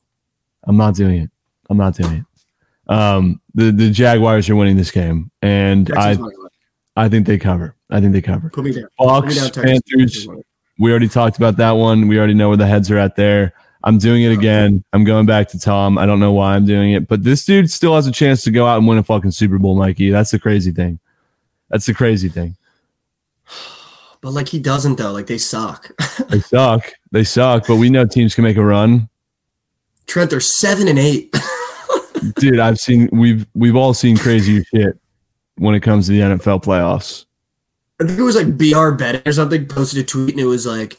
[0.63, 1.30] I'm not doing it.
[1.69, 2.93] I'm not doing it.
[2.93, 6.49] Um, the the Jaguars are winning this game, and I money line.
[6.95, 7.75] I think they cover.
[7.89, 8.49] I think they cover.
[8.49, 8.89] Put me down.
[9.25, 10.28] Me down, Panthers.
[10.80, 12.08] We already talked about that one.
[12.08, 13.54] We already know where the heads are at there.
[13.83, 14.83] I'm doing it again.
[14.91, 15.97] I'm going back to Tom.
[15.97, 18.51] I don't know why I'm doing it, but this dude still has a chance to
[18.51, 20.09] go out and win a fucking Super Bowl, Mikey.
[20.09, 20.99] That's the crazy thing.
[21.69, 22.55] That's the crazy thing.
[24.21, 25.13] But like he doesn't though.
[25.13, 25.91] Like they suck.
[26.29, 26.91] They suck.
[27.13, 29.07] They suck, but we know teams can make a run.
[30.07, 31.33] Trent, they're seven and eight.
[32.35, 34.99] Dude, I've seen we've we've all seen crazy shit
[35.55, 37.25] when it comes to the NFL playoffs.
[38.01, 40.65] I think it was like BR betting or something posted a tweet and it was
[40.65, 40.97] like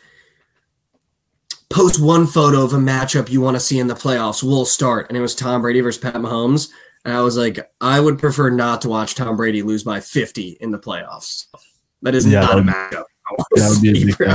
[1.70, 4.42] post one photo of a matchup you want to see in the playoffs.
[4.42, 5.06] We'll start.
[5.08, 6.68] And it was Tom Brady versus Pat Mahomes.
[7.04, 10.58] And I was like, I would prefer not to watch Tom Brady lose by 50
[10.60, 11.46] in the playoffs.
[12.02, 13.04] That is Yeah, not a that would- matchup.
[13.26, 14.26] I wanna That would be a see, bro.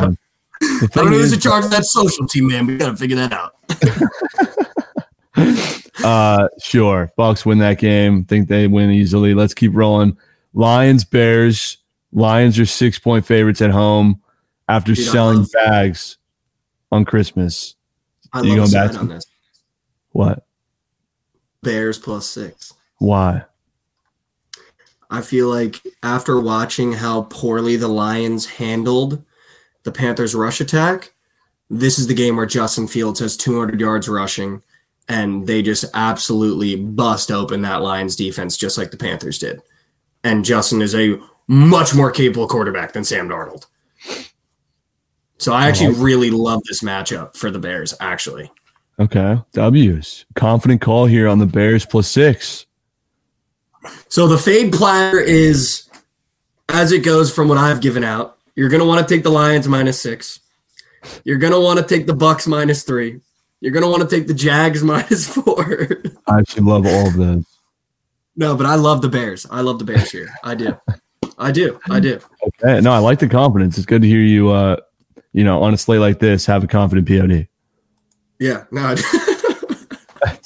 [0.62, 2.65] The I don't know who's in charge of that social team, man.
[2.65, 3.56] We gotta figure that out.
[6.04, 8.24] uh, sure, Bucks win that game.
[8.24, 9.34] Think they win easily.
[9.34, 10.17] Let's keep rolling.
[10.54, 11.78] Lions, Bears.
[12.13, 14.21] Lions are six point favorites at home
[14.69, 16.17] after Dude, selling bags
[16.91, 17.76] on Christmas.
[18.34, 19.26] I You love going back on this.
[20.12, 20.45] What?
[21.62, 22.74] Bears plus six.
[23.00, 23.43] Why?
[25.10, 29.24] I feel like after watching how poorly the Lions handled
[29.84, 31.13] the Panthers' rush attack,
[31.69, 34.63] this is the game where Justin Fields has 200 yards rushing,
[35.08, 39.62] and they just absolutely bust open that Lions defense just like the Panthers did.
[40.24, 43.67] And Justin is a much more capable quarterback than Sam Darnold.
[45.45, 48.51] So I actually really love this matchup for the Bears, actually.
[48.99, 49.38] Okay.
[49.53, 50.25] W's.
[50.34, 52.65] Confident call here on the Bears plus six.
[54.10, 55.88] So the fade platter is
[56.69, 58.39] as it goes from what I've given out.
[58.55, 60.39] You're gonna want to take the Lions minus six.
[61.23, 63.21] You're gonna want to take the Bucks minus three.
[63.62, 66.01] You're gonna want to take the Jags minus four.
[66.25, 67.45] I actually love all of those.
[68.36, 69.45] no, but I love the Bears.
[69.51, 70.34] I love the Bears here.
[70.43, 70.75] I do.
[71.38, 71.79] I do.
[71.88, 72.19] I do.
[72.63, 72.81] Okay.
[72.81, 73.77] No, I like the confidence.
[73.77, 74.77] It's good to hear you, uh,
[75.36, 77.50] you know, on a slate like this, have a confident POD.
[78.39, 78.63] Yeah.
[78.71, 78.82] No.
[80.24, 80.38] I,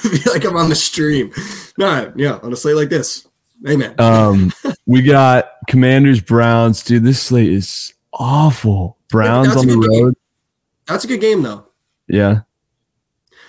[0.00, 1.30] feel like I'm on the stream.
[1.76, 2.10] No.
[2.16, 2.38] Yeah.
[2.42, 3.28] On a slate like this.
[3.68, 3.94] Amen.
[3.98, 4.54] Um,
[4.86, 6.82] we got Commanders, Browns.
[6.82, 8.96] Dude, this slate is awful.
[9.10, 10.04] Browns that's on the good game.
[10.04, 10.14] road.
[10.88, 11.66] That's a good game though.
[12.08, 12.40] Yeah.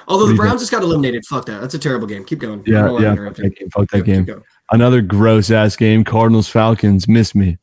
[0.10, 1.24] Although the Browns just got eliminated.
[1.30, 1.62] Fuck that.
[1.62, 2.26] That's a terrible game.
[2.26, 2.62] Keep going.
[2.68, 3.00] Yeah.
[3.00, 3.16] Yeah.
[3.16, 3.70] Fuck that game.
[3.70, 4.26] Fuck that keep game.
[4.26, 4.44] going.
[4.70, 6.04] Another gross ass game.
[6.04, 7.08] Cardinals, Falcons.
[7.08, 7.58] Miss me.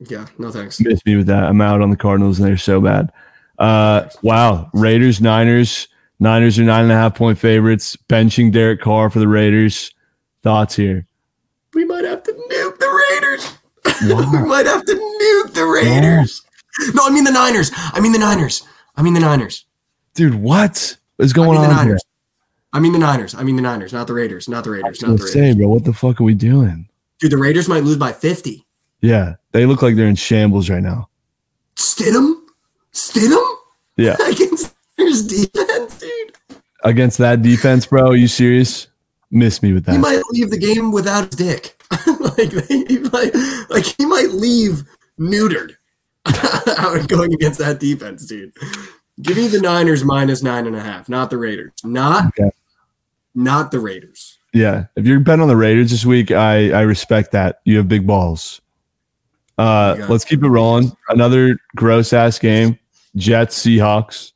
[0.00, 0.26] Yeah.
[0.38, 0.80] No thanks.
[0.80, 1.44] Miss me with that.
[1.44, 3.12] I'm out on the Cardinals and they're so bad.
[3.58, 4.70] Uh, wow.
[4.72, 5.88] Raiders, Niners.
[6.20, 7.96] Niners are nine and a half point favorites.
[8.08, 9.92] Benching Derek Carr for the Raiders.
[10.42, 11.06] Thoughts here?
[11.72, 13.52] We might have to nuke the Raiders.
[14.06, 14.28] Wow.
[14.32, 16.42] we might have to nuke the Raiders.
[16.94, 17.70] No, I mean the Niners.
[17.74, 18.62] I mean the Niners.
[18.96, 19.66] I mean the Niners.
[20.14, 21.98] Dude, what is I going mean the on here?
[22.72, 23.34] I mean the Niners.
[23.34, 24.48] I mean the Niners, not the Raiders.
[24.48, 25.00] Not the Raiders.
[25.02, 26.88] Not the say, bro, what the fuck are we doing?
[27.20, 28.63] Dude, the Raiders might lose by 50.
[29.04, 31.10] Yeah, they look like they're in shambles right now.
[31.76, 32.40] Stidham?
[32.92, 33.44] Stidham?
[33.98, 36.32] Yeah, Against Raiders defense, dude.
[36.84, 38.08] against that defense, bro.
[38.08, 38.88] Are you serious?
[39.30, 39.92] Miss me with that.
[39.92, 41.82] He might leave the game without his dick.
[42.38, 43.34] like he might
[43.68, 44.84] like he might leave
[45.20, 45.76] neutered
[46.78, 48.52] out going against that defense, dude.
[49.20, 51.72] Give me the Niners minus nine and a half, not the Raiders.
[51.84, 52.50] Not Okay.
[53.34, 54.38] not the Raiders.
[54.54, 57.60] Yeah, if you're betting on the Raiders this week, I I respect that.
[57.64, 58.60] You have big balls.
[59.58, 60.96] Uh, let's keep it rolling.
[61.08, 62.78] Another gross ass game.
[63.16, 64.32] Jets Seahawks.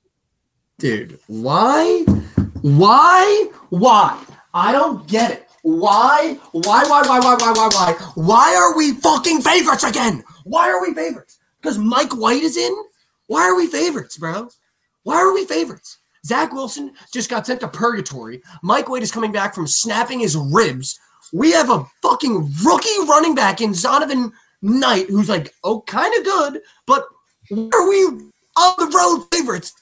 [0.78, 2.04] Dude, why?
[2.62, 3.50] Why?
[3.70, 4.24] Why?
[4.54, 5.48] I don't get it.
[5.62, 6.38] Why?
[6.52, 7.92] Why, why, why, why, why, why, why?
[8.14, 10.22] Why are we fucking favorites again?
[10.44, 11.38] Why are we favorites?
[11.60, 12.74] Because Mike White is in?
[13.26, 14.48] Why are we favorites, bro?
[15.02, 15.98] Why are we favorites?
[16.24, 18.40] Zach Wilson just got sent to purgatory.
[18.62, 20.98] Mike White is coming back from snapping his ribs.
[21.32, 26.24] We have a fucking rookie running back in Zonovan Knight who's like, oh, kind of
[26.24, 27.04] good, but
[27.52, 28.04] are we
[28.58, 29.72] on the road favorites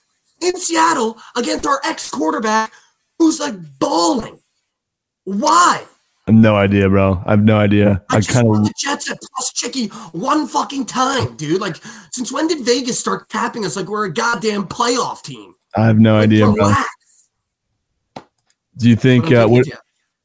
[0.40, 2.72] in Seattle against our ex quarterback
[3.18, 4.38] who's like balling.
[5.24, 5.84] Why?
[6.28, 7.22] I have no idea, bro.
[7.24, 8.02] I have no idea.
[8.10, 11.60] I, I kind of the Jets at plus chicky one fucking time, dude.
[11.60, 11.76] Like,
[12.10, 15.54] since when did Vegas start capping us like we're a goddamn playoff team?
[15.76, 16.72] I have no Like, idea, bro.
[18.76, 19.66] Do you think uh, what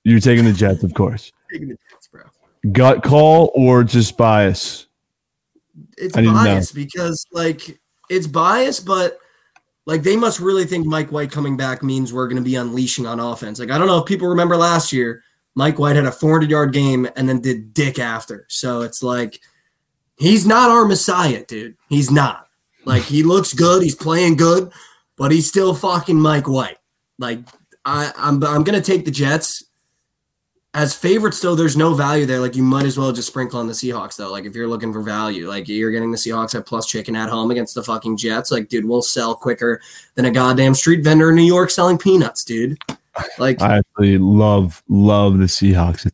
[0.03, 1.31] you're taking the Jets, of course?
[1.51, 2.23] Taking the Jets, bro.
[2.71, 4.87] Gut call or just bias?
[5.97, 6.43] It's I didn't know.
[6.43, 9.17] biased because like it's biased, but
[9.85, 13.07] like they must really think Mike White coming back means we're going to be unleashing
[13.07, 13.59] on offense.
[13.59, 15.23] Like I don't know if people remember last year,
[15.55, 18.45] Mike White had a 400 yard game and then did dick after.
[18.49, 19.39] So it's like
[20.17, 21.77] he's not our messiah, dude.
[21.89, 22.47] He's not.
[22.85, 24.71] Like he looks good, he's playing good,
[25.17, 26.77] but he's still fucking Mike White.
[27.17, 27.39] Like
[27.85, 29.63] I, I'm I'm gonna take the Jets
[30.73, 31.39] as favorites.
[31.39, 32.39] Though there's no value there.
[32.39, 34.31] Like you might as well just sprinkle on the Seahawks though.
[34.31, 37.29] Like if you're looking for value, like you're getting the Seahawks at plus chicken at
[37.29, 38.51] home against the fucking Jets.
[38.51, 39.81] Like dude, we'll sell quicker
[40.15, 42.77] than a goddamn street vendor in New York selling peanuts, dude.
[43.37, 46.09] Like I actually love love the Seahawks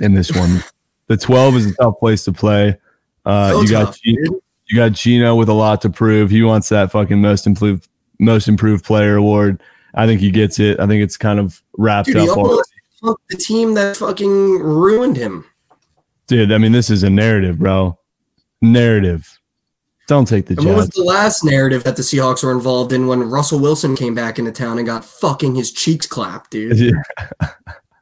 [0.00, 0.62] in this one.
[1.08, 2.78] the 12 is a tough place to play.
[3.26, 4.34] Uh, so you got tough, G- dude.
[4.68, 6.30] you got Geno with a lot to prove.
[6.30, 9.62] He wants that fucking most improved most improved player award.
[9.94, 10.80] I think he gets it.
[10.80, 12.62] I think it's kind of wrapped Dude, up already.
[13.02, 15.44] Took the team that fucking ruined him.
[16.26, 17.98] Dude, I mean, this is a narrative, bro.
[18.60, 19.38] Narrative.
[20.08, 23.06] Don't take the And what was the last narrative that the Seahawks were involved in
[23.06, 26.92] when Russell Wilson came back into town and got fucking his cheeks clapped, dude?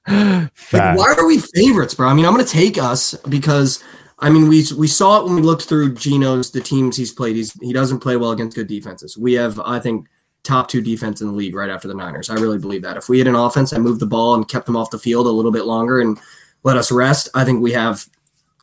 [0.09, 2.07] Like, why are we favorites, bro?
[2.07, 3.83] I mean, I'm to take us because
[4.21, 7.35] I mean we we saw it when we looked through Geno's the teams he's played.
[7.35, 9.19] He's he doesn't play well against good defenses.
[9.19, 10.07] We have I think
[10.47, 12.31] top two defense in the league right after the Niners.
[12.31, 12.97] I really believe that.
[12.97, 15.27] If we had an offense that moved the ball and kept them off the field
[15.27, 16.19] a little bit longer and
[16.63, 18.07] let us rest, I think we have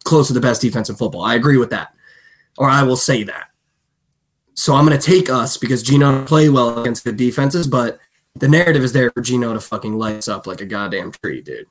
[0.04, 1.22] close to the best defense in football.
[1.22, 1.94] I agree with that,
[2.58, 3.50] or I will say that.
[4.56, 8.00] So I'm going to take us because Geno play well against good defenses, but
[8.36, 11.42] the narrative is there for Geno to fucking light us up like a goddamn tree,
[11.42, 11.68] dude.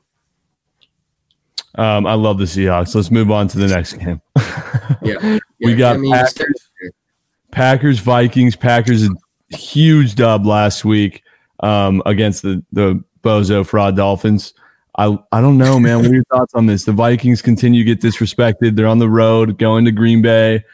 [1.76, 2.94] Um, I love the Seahawks.
[2.94, 4.20] Let's move on to the next game.
[5.00, 5.38] Yeah.
[5.60, 6.70] We got I mean, Packers.
[7.50, 8.54] Packers, Vikings.
[8.54, 9.10] Packers, a
[9.54, 11.22] huge dub last week
[11.60, 14.54] um, against the the Bozo Fraud Dolphins.
[14.96, 15.98] I I don't know, man.
[15.98, 16.84] What are your thoughts on this?
[16.84, 18.76] The Vikings continue to get disrespected.
[18.76, 20.64] They're on the road going to Green Bay.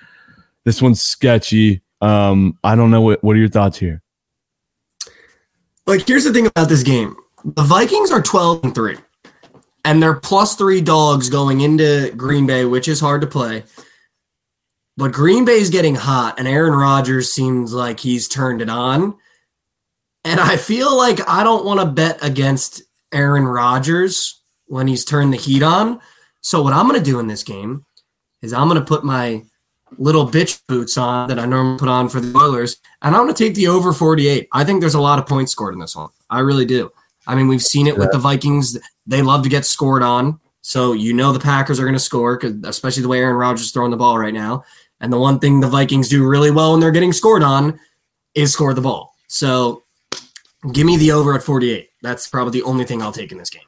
[0.65, 1.83] This one's sketchy.
[2.01, 4.03] Um, I don't know what what are your thoughts here?
[5.87, 8.97] Like, here's the thing about this game: the Vikings are 12 and three,
[9.85, 13.65] and they're plus three dogs going into Green Bay, which is hard to play.
[14.99, 19.17] But Green Bay's getting hot, and Aaron Rodgers seems like he's turned it on.
[20.25, 22.83] And I feel like I don't want to bet against
[23.13, 26.01] Aaron Rodgers when he's turned the heat on.
[26.41, 27.87] So what I'm going to do in this game
[28.43, 29.45] is I'm going to put my
[29.99, 33.33] little bitch boots on that I normally put on for the Oilers, and I'm going
[33.33, 34.49] to take the over 48.
[34.53, 36.09] I think there's a lot of points scored in this one.
[36.29, 36.91] I really do.
[37.25, 38.77] I mean, we've seen it with the Vikings.
[39.07, 40.41] They love to get scored on.
[40.61, 43.71] So you know the Packers are going to score, especially the way Aaron Rodgers is
[43.71, 44.65] throwing the ball right now.
[45.01, 47.79] And the one thing the Vikings do really well when they're getting scored on
[48.35, 49.15] is score the ball.
[49.29, 49.85] So
[50.73, 51.91] give me the over at 48.
[52.03, 53.63] That's probably the only thing I'll take in this game.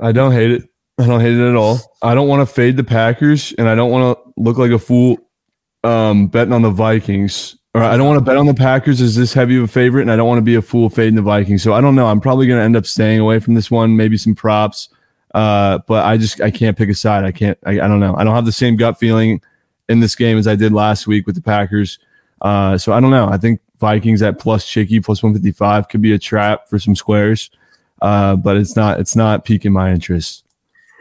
[0.00, 0.68] I don't hate it.
[0.98, 1.78] I don't hate it at all.
[2.02, 4.78] I don't want to fade the Packers, and I don't want to look like a
[4.78, 5.18] fool
[5.82, 7.56] um, betting on the Vikings.
[7.74, 10.02] Or I don't want to bet on the Packers as this heavy of a favorite,
[10.02, 11.62] and I don't want to be a fool fading the Vikings.
[11.64, 12.06] So I don't know.
[12.06, 13.96] I'm probably going to end up staying away from this one.
[13.96, 14.88] Maybe some props,
[15.34, 17.24] uh, but I just I can't pick a side.
[17.24, 17.58] I can't.
[17.66, 18.14] I, I don't know.
[18.16, 19.42] I don't have the same gut feeling
[19.88, 21.98] in this game as I did last week with the Packers.
[22.40, 23.28] Uh, so I don't know.
[23.28, 27.50] I think Vikings at plus chicky plus 155 could be a trap for some squares,
[28.02, 29.00] uh, but it's not.
[29.00, 30.44] It's not piquing my interest.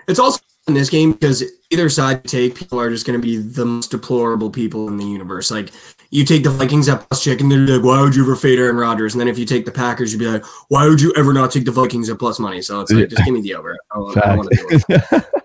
[0.08, 3.24] It's also in this game because either side you take, people are just going to
[3.24, 5.52] be the most deplorable people in the universe.
[5.52, 5.72] Like
[6.10, 8.78] you take the Vikings at plus chicken, they're like, "Why would you ever fade Aaron
[8.78, 11.34] Rodgers?" And then if you take the Packers, you'd be like, "Why would you ever
[11.34, 13.78] not take the Vikings at plus money?" So it's like, just give me the over.
[13.92, 14.48] I don't,
[15.02, 15.26] I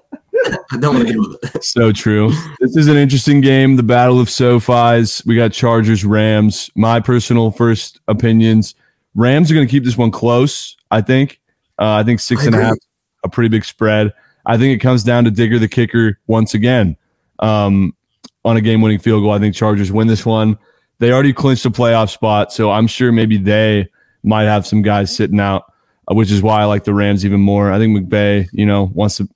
[0.72, 1.62] I don't want to deal with it.
[1.64, 2.30] So true.
[2.60, 3.76] This is an interesting game.
[3.76, 5.22] The Battle of SoFi's.
[5.26, 6.70] We got Chargers, Rams.
[6.74, 8.74] My personal first opinions:
[9.14, 10.76] Rams are going to keep this one close.
[10.90, 11.40] I think.
[11.78, 12.76] Uh, I think six I and a half,
[13.24, 14.12] a pretty big spread.
[14.46, 16.96] I think it comes down to Dicker the kicker once again
[17.38, 17.94] um,
[18.44, 19.32] on a game-winning field goal.
[19.32, 20.58] I think Chargers win this one.
[20.98, 23.88] They already clinched a playoff spot, so I'm sure maybe they
[24.22, 25.72] might have some guys sitting out,
[26.10, 27.70] uh, which is why I like the Rams even more.
[27.70, 29.28] I think McVay, you know, wants to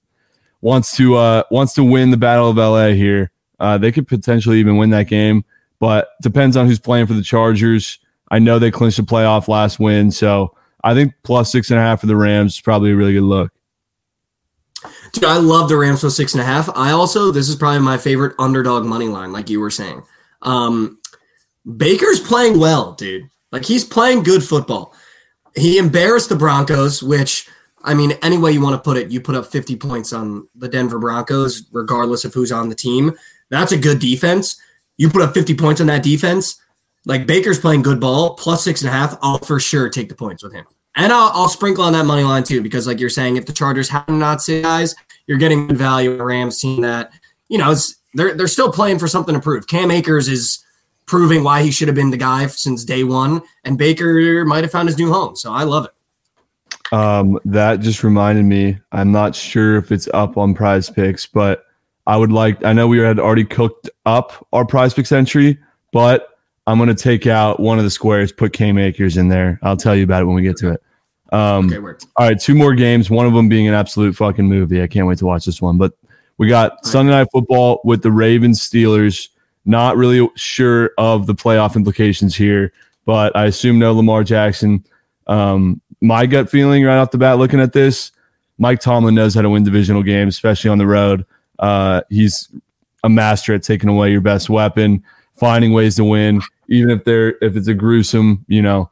[0.62, 3.31] wants to uh, wants to win the Battle of LA here.
[3.61, 5.44] Uh, they could potentially even win that game,
[5.79, 7.98] but depends on who's playing for the Chargers.
[8.31, 11.83] I know they clinched a playoff last win, so I think plus six and a
[11.83, 13.53] half for the Rams is probably a really good look.
[15.12, 16.68] Dude, I love the Rams with six and a half.
[16.75, 20.03] I also, this is probably my favorite underdog money line, like you were saying.
[20.40, 20.98] Um,
[21.77, 23.29] Baker's playing well, dude.
[23.53, 24.94] Like he's playing good football.
[25.55, 27.48] He embarrassed the Broncos, which,
[27.85, 30.49] I mean, any way you want to put it, you put up 50 points on
[30.55, 33.12] the Denver Broncos, regardless of who's on the team.
[33.51, 34.61] That's a good defense.
[34.97, 36.61] You put up 50 points on that defense.
[37.05, 39.18] Like Baker's playing good ball, plus six and a half.
[39.23, 40.64] I'll for sure take the points with him.
[40.95, 43.53] And I'll, I'll sprinkle on that money line too, because like you're saying, if the
[43.53, 44.95] Chargers have not sit guys,
[45.27, 47.12] you're getting value the Rams team that,
[47.49, 47.75] you know,
[48.14, 49.66] they're they're still playing for something to prove.
[49.66, 50.64] Cam Akers is
[51.07, 54.71] proving why he should have been the guy since day one, and Baker might have
[54.71, 55.35] found his new home.
[55.37, 55.92] So I love it.
[56.93, 58.79] Um, that just reminded me.
[58.93, 61.65] I'm not sure if it's up on Prize Picks, but
[62.07, 62.63] I would like.
[62.65, 65.59] I know we had already cooked up our Prize Picks entry,
[65.93, 69.59] but I'm going to take out one of the squares, put Cam Akers in there.
[69.63, 70.83] I'll tell you about it when we get to it.
[71.33, 71.77] Um, Okay.
[72.17, 73.11] All right, two more games.
[73.11, 74.83] One of them being an absolute fucking movie.
[74.83, 75.79] I can't wait to watch this one.
[75.79, 75.95] But
[76.38, 79.29] we got Sunday Night Football with the Ravens Steelers.
[79.65, 82.73] Not really sure of the playoff implications here,
[83.07, 84.85] but I assume no Lamar Jackson.
[85.29, 88.13] Um, my gut feeling right off the bat, looking at this,
[88.59, 91.25] Mike Tomlin knows how to win divisional games, especially on the road.
[91.59, 92.48] Uh, he's
[93.05, 95.03] a master at taking away your best weapon,
[95.35, 98.90] finding ways to win, even if they're if it's a gruesome, you know,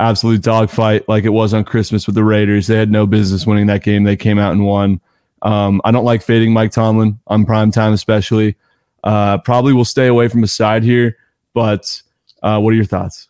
[0.00, 2.66] absolute dogfight like it was on Christmas with the Raiders.
[2.66, 4.04] They had no business winning that game.
[4.04, 5.00] They came out and won.
[5.42, 8.56] Um, I don't like fading Mike Tomlin on prime time, especially.
[9.02, 11.16] Uh, probably will stay away from a side here,
[11.54, 12.02] But
[12.42, 13.28] uh, what are your thoughts?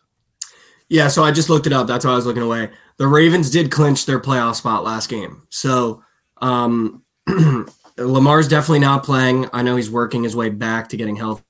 [0.87, 1.87] Yeah, so I just looked it up.
[1.87, 2.69] That's why I was looking away.
[2.97, 5.47] The Ravens did clinch their playoff spot last game.
[5.49, 6.03] So
[6.37, 7.03] um,
[7.97, 9.49] Lamar's definitely not playing.
[9.53, 11.43] I know he's working his way back to getting healthy.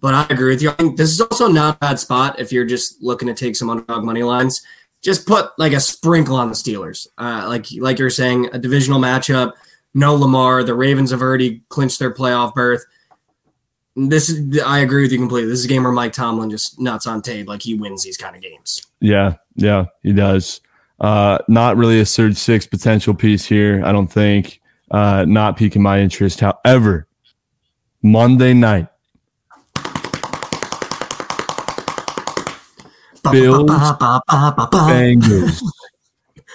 [0.00, 0.68] But I agree with you.
[0.68, 3.56] I think this is also not a bad spot if you're just looking to take
[3.56, 4.60] some underdog money lines.
[5.00, 7.06] Just put like a sprinkle on the Steelers.
[7.16, 9.52] Uh, like like you're saying, a divisional matchup.
[9.94, 10.62] No Lamar.
[10.62, 12.84] The Ravens have already clinched their playoff berth.
[13.96, 15.48] This is I agree with you completely.
[15.48, 18.18] This is a game where Mike Tomlin just nuts on tape, like he wins these
[18.18, 18.82] kind of games.
[19.00, 20.60] Yeah, yeah, he does.
[21.04, 24.62] Uh, not really a surge six potential piece here, I don't think.
[24.90, 26.40] Uh, not piquing my interest.
[26.40, 27.06] However,
[28.00, 28.86] Monday night,
[33.30, 33.70] Bills
[34.72, 35.62] Bengals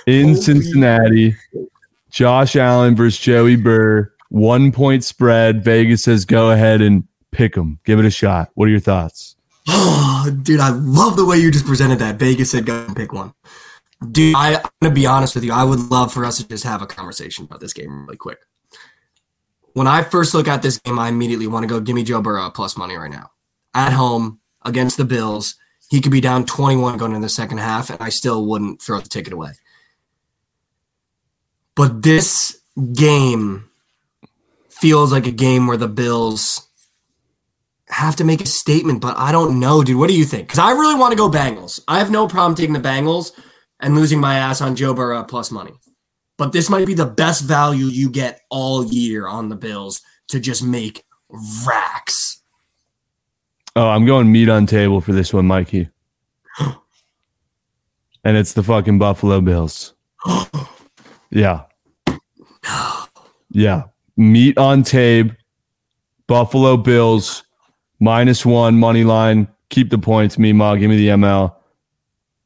[0.07, 1.35] in Cincinnati.
[2.09, 4.11] Josh Allen versus Joey Burr.
[4.29, 5.63] One point spread.
[5.63, 7.81] Vegas says go ahead and pick them.
[7.85, 8.49] Give it a shot.
[8.55, 9.35] What are your thoughts?
[9.67, 12.15] Oh, dude, I love the way you just presented that.
[12.15, 13.31] Vegas said go and pick one.
[14.11, 15.51] Dude, I, I'm going to be honest with you.
[15.51, 18.39] I would love for us to just have a conversation about this game really quick.
[19.73, 22.21] When I first look at this game, I immediately want to go give me Joe
[22.21, 23.31] Burrow plus money right now.
[23.73, 25.55] At home against the Bills,
[25.89, 28.99] he could be down 21 going in the second half, and I still wouldn't throw
[28.99, 29.51] the ticket away.
[31.75, 32.61] But this
[32.93, 33.69] game
[34.69, 36.67] feels like a game where the Bills
[37.89, 39.97] have to make a statement, but I don't know, dude.
[39.97, 40.47] What do you think?
[40.47, 41.81] Because I really want to go Bengals.
[41.87, 43.31] I have no problem taking the Bengals
[43.79, 45.73] and losing my ass on Joe Burrow plus money.
[46.37, 50.39] But this might be the best value you get all year on the Bills to
[50.39, 51.03] just make
[51.65, 52.41] racks.
[53.75, 55.89] Oh, I'm going meat on table for this one, Mikey.
[58.23, 59.93] and it's the fucking Buffalo Bills.
[61.29, 61.63] yeah.
[63.51, 63.83] Yeah.
[64.15, 65.31] Meat on tape.
[66.27, 67.43] Buffalo Bills
[67.99, 69.47] minus one money line.
[69.69, 70.77] Keep the points, Mima.
[70.77, 71.53] Give me the ML.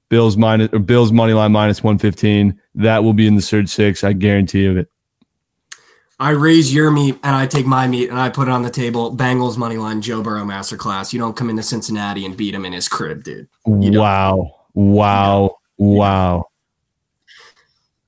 [0.09, 2.59] Bills minus or Bills money line minus one fifteen.
[2.75, 4.03] That will be in the surge six.
[4.03, 4.89] I guarantee of it.
[6.19, 8.69] I raise your meat and I take my meat and I put it on the
[8.69, 9.15] table.
[9.15, 11.11] Bengals money line, Joe Burrow masterclass.
[11.11, 13.47] You don't come into Cincinnati and beat him in his crib, dude.
[13.65, 14.55] Wow.
[14.73, 15.57] Wow.
[15.77, 16.45] Wow.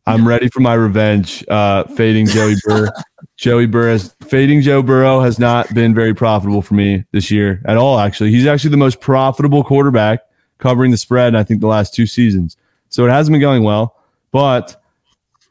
[0.07, 1.43] I'm ready for my revenge.
[1.47, 2.89] Uh, fading Joey Burr.
[3.37, 7.61] Joey Burr has fading Joe Burrow has not been very profitable for me this year
[7.65, 7.99] at all.
[7.99, 10.21] Actually, he's actually the most profitable quarterback
[10.57, 11.35] covering the spread.
[11.35, 12.57] I think the last two seasons.
[12.89, 13.95] So it hasn't been going well,
[14.31, 14.81] but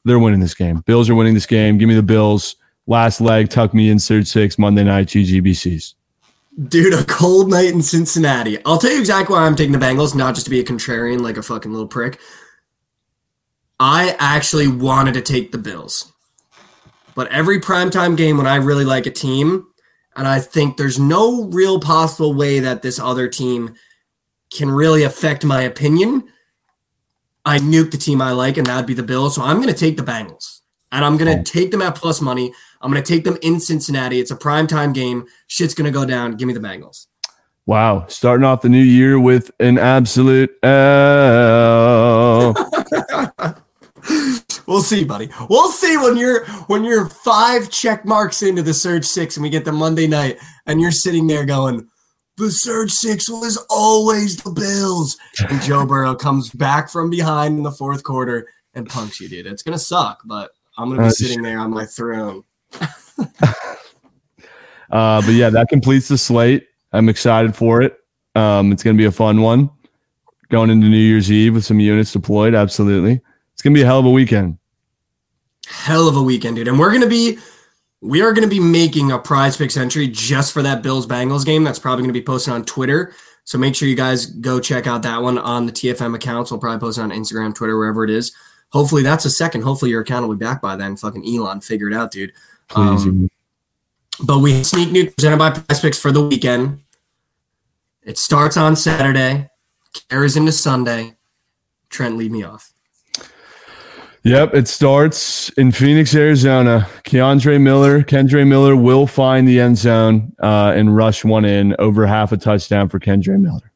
[0.04, 0.80] they're winning this game.
[0.80, 1.78] Bills are winning this game.
[1.78, 2.56] Give me the Bills.
[2.86, 5.94] Last leg, tuck me in third six Monday night GGBCs.
[6.68, 8.62] Dude, a cold night in Cincinnati.
[8.64, 11.20] I'll tell you exactly why I'm taking the Bengals, not just to be a contrarian
[11.20, 12.20] like a fucking little prick.
[13.80, 16.12] I actually wanted to take the Bills.
[17.14, 19.66] But every primetime game when I really like a team,
[20.16, 23.74] and I think there's no real possible way that this other team
[24.54, 26.24] can really affect my opinion,
[27.44, 29.34] I nuke the team I like, and that'd be the Bills.
[29.34, 30.60] So I'm going to take the Bengals,
[30.92, 32.54] and I'm going to take them at plus money.
[32.80, 34.20] I'm going to take them in Cincinnati.
[34.20, 35.26] It's a primetime game.
[35.46, 36.36] Shit's going to go down.
[36.36, 37.06] Give me the Bengals.
[37.66, 42.54] Wow, starting off the new year with an absolute L.
[44.66, 45.30] we'll see, buddy.
[45.48, 49.50] We'll see when you're when you're five check marks into the Surge Six, and we
[49.50, 51.88] get the Monday night, and you're sitting there going,
[52.36, 55.16] "The Surge Six was always the Bills,"
[55.48, 59.46] and Joe Burrow comes back from behind in the fourth quarter and punks you, dude.
[59.46, 62.44] It's gonna suck, but I'm gonna be sitting there on my throne.
[62.80, 63.62] uh,
[64.90, 66.66] but yeah, that completes the slate.
[66.92, 67.96] I'm excited for it.
[68.34, 69.70] Um, it's gonna be a fun one.
[70.50, 73.20] Going into New Year's Eve with some units deployed, absolutely.
[73.52, 74.58] It's gonna be a hell of a weekend.
[75.66, 76.68] Hell of a weekend, dude.
[76.68, 77.38] And we're gonna be
[78.04, 81.64] we are gonna be making a prize picks entry just for that Bills Bengals game.
[81.64, 83.14] That's probably gonna be posted on Twitter.
[83.44, 86.50] So make sure you guys go check out that one on the TFM accounts.
[86.50, 88.32] We'll probably post it on Instagram, Twitter, wherever it is.
[88.70, 89.62] Hopefully that's a second.
[89.62, 90.96] Hopefully your account will be back by then.
[90.96, 92.32] Fucking Elon, figure it out, dude.
[92.74, 93.30] Um,
[94.22, 96.80] but we sneak new presented by Prize Picks for the weekend.
[98.02, 99.48] It starts on Saturday,
[100.10, 101.16] carries into Sunday.
[101.88, 102.73] Trent, lead me off.
[104.24, 106.88] Yep, it starts in Phoenix, Arizona.
[107.04, 112.06] Keandre Miller, Kendre Miller will find the end zone uh, and rush one in over
[112.06, 113.70] half a touchdown for Kendre Miller.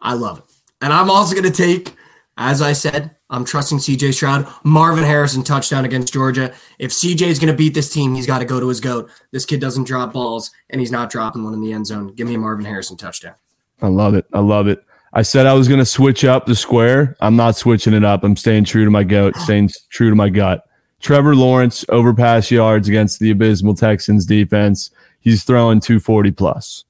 [0.00, 0.44] I love it.
[0.80, 1.96] And I'm also going to take,
[2.36, 4.46] as I said, I'm trusting CJ Stroud.
[4.62, 6.54] Marvin Harrison touchdown against Georgia.
[6.78, 9.10] If CJ is going to beat this team, he's got to go to his goat.
[9.32, 12.14] This kid doesn't drop balls, and he's not dropping one in the end zone.
[12.14, 13.34] Give me a Marvin Harrison touchdown.
[13.82, 14.26] I love it.
[14.32, 14.84] I love it.
[15.12, 17.16] I said I was going to switch up the square.
[17.20, 18.22] I'm not switching it up.
[18.22, 20.64] I'm staying true to my goat, staying true to my gut.
[21.00, 24.90] Trevor Lawrence overpass yards against the abysmal Texans defense.
[25.20, 26.84] He's throwing 240 plus.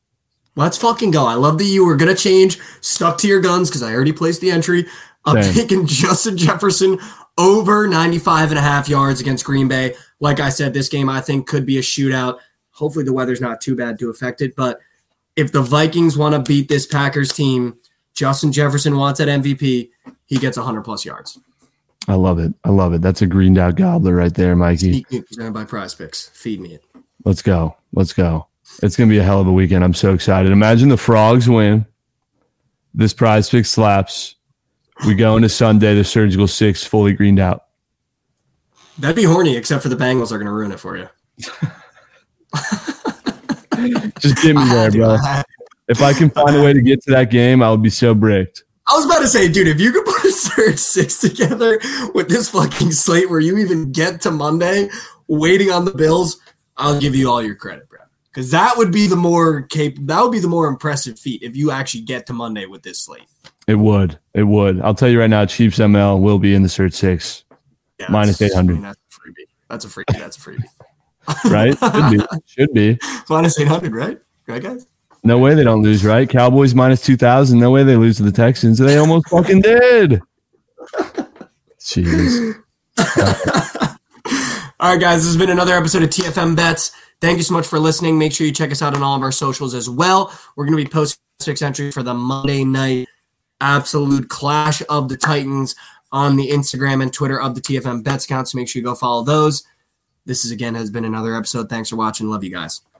[0.56, 1.26] Let's fucking go.
[1.26, 4.12] I love that you were going to change, stuck to your guns because I already
[4.12, 4.86] placed the entry.
[5.24, 5.54] I'm Same.
[5.54, 6.98] taking Justin Jefferson
[7.38, 9.94] over 95 and a half yards against Green Bay.
[10.18, 12.38] Like I said, this game I think could be a shootout.
[12.72, 14.56] Hopefully the weather's not too bad to affect it.
[14.56, 14.80] But
[15.36, 17.78] if the Vikings want to beat this Packers team,
[18.20, 19.88] Justin Jefferson wants that MVP.
[20.26, 21.38] He gets 100 plus yards.
[22.06, 22.52] I love it.
[22.64, 23.00] I love it.
[23.00, 25.04] That's a greened out gobbler right there, Mikey.
[25.04, 26.28] Presented by Prize Picks.
[26.28, 26.84] Feed me it.
[27.24, 27.78] Let's go.
[27.94, 28.46] Let's go.
[28.82, 29.82] It's gonna be a hell of a weekend.
[29.82, 30.52] I'm so excited.
[30.52, 31.86] Imagine the frogs win.
[32.92, 34.34] This prize pick slaps.
[35.06, 37.68] We go into Sunday, the surgical six fully greened out.
[38.98, 41.08] That'd be horny, except for the Bengals are going to ruin it for you.
[44.18, 45.16] Just get me there, bro.
[45.90, 48.14] If I can find a way to get to that game, I would be so
[48.14, 48.62] bricked.
[48.86, 51.80] I was about to say, dude, if you could put a third six together
[52.14, 54.88] with this fucking slate where you even get to Monday
[55.26, 56.38] waiting on the Bills,
[56.76, 57.98] I'll give you all your credit, bro.
[58.32, 61.56] Because that would be the more cap- that would be the more impressive feat if
[61.56, 63.26] you actually get to Monday with this slate.
[63.66, 64.16] It would.
[64.32, 64.80] It would.
[64.82, 67.42] I'll tell you right now, Chiefs ML will be in the cert six,
[67.98, 68.56] Yeah, 800.
[68.56, 69.46] I mean, that's a freebie.
[69.68, 70.18] That's a freebie.
[70.20, 71.50] That's a freebie.
[71.50, 71.76] right?
[71.76, 72.38] Should be.
[72.46, 72.98] Should be.
[73.28, 74.20] Minus eight hundred, right?
[74.46, 74.86] Right, guys.
[75.22, 76.28] No way they don't lose, right?
[76.28, 77.58] Cowboys minus 2,000.
[77.58, 78.78] No way they lose to the Texans.
[78.78, 80.22] They almost fucking did.
[81.78, 82.62] Jeez.
[84.80, 86.92] All right, guys, this has been another episode of TFM Bets.
[87.20, 88.18] Thank you so much for listening.
[88.18, 90.32] Make sure you check us out on all of our socials as well.
[90.56, 93.06] We're going to be posting six entry for the Monday night
[93.60, 95.74] absolute clash of the Titans
[96.12, 98.48] on the Instagram and Twitter of the TFM Bets account.
[98.48, 99.64] So make sure you go follow those.
[100.24, 101.68] This is again has been another episode.
[101.68, 102.28] Thanks for watching.
[102.28, 102.80] Love you guys.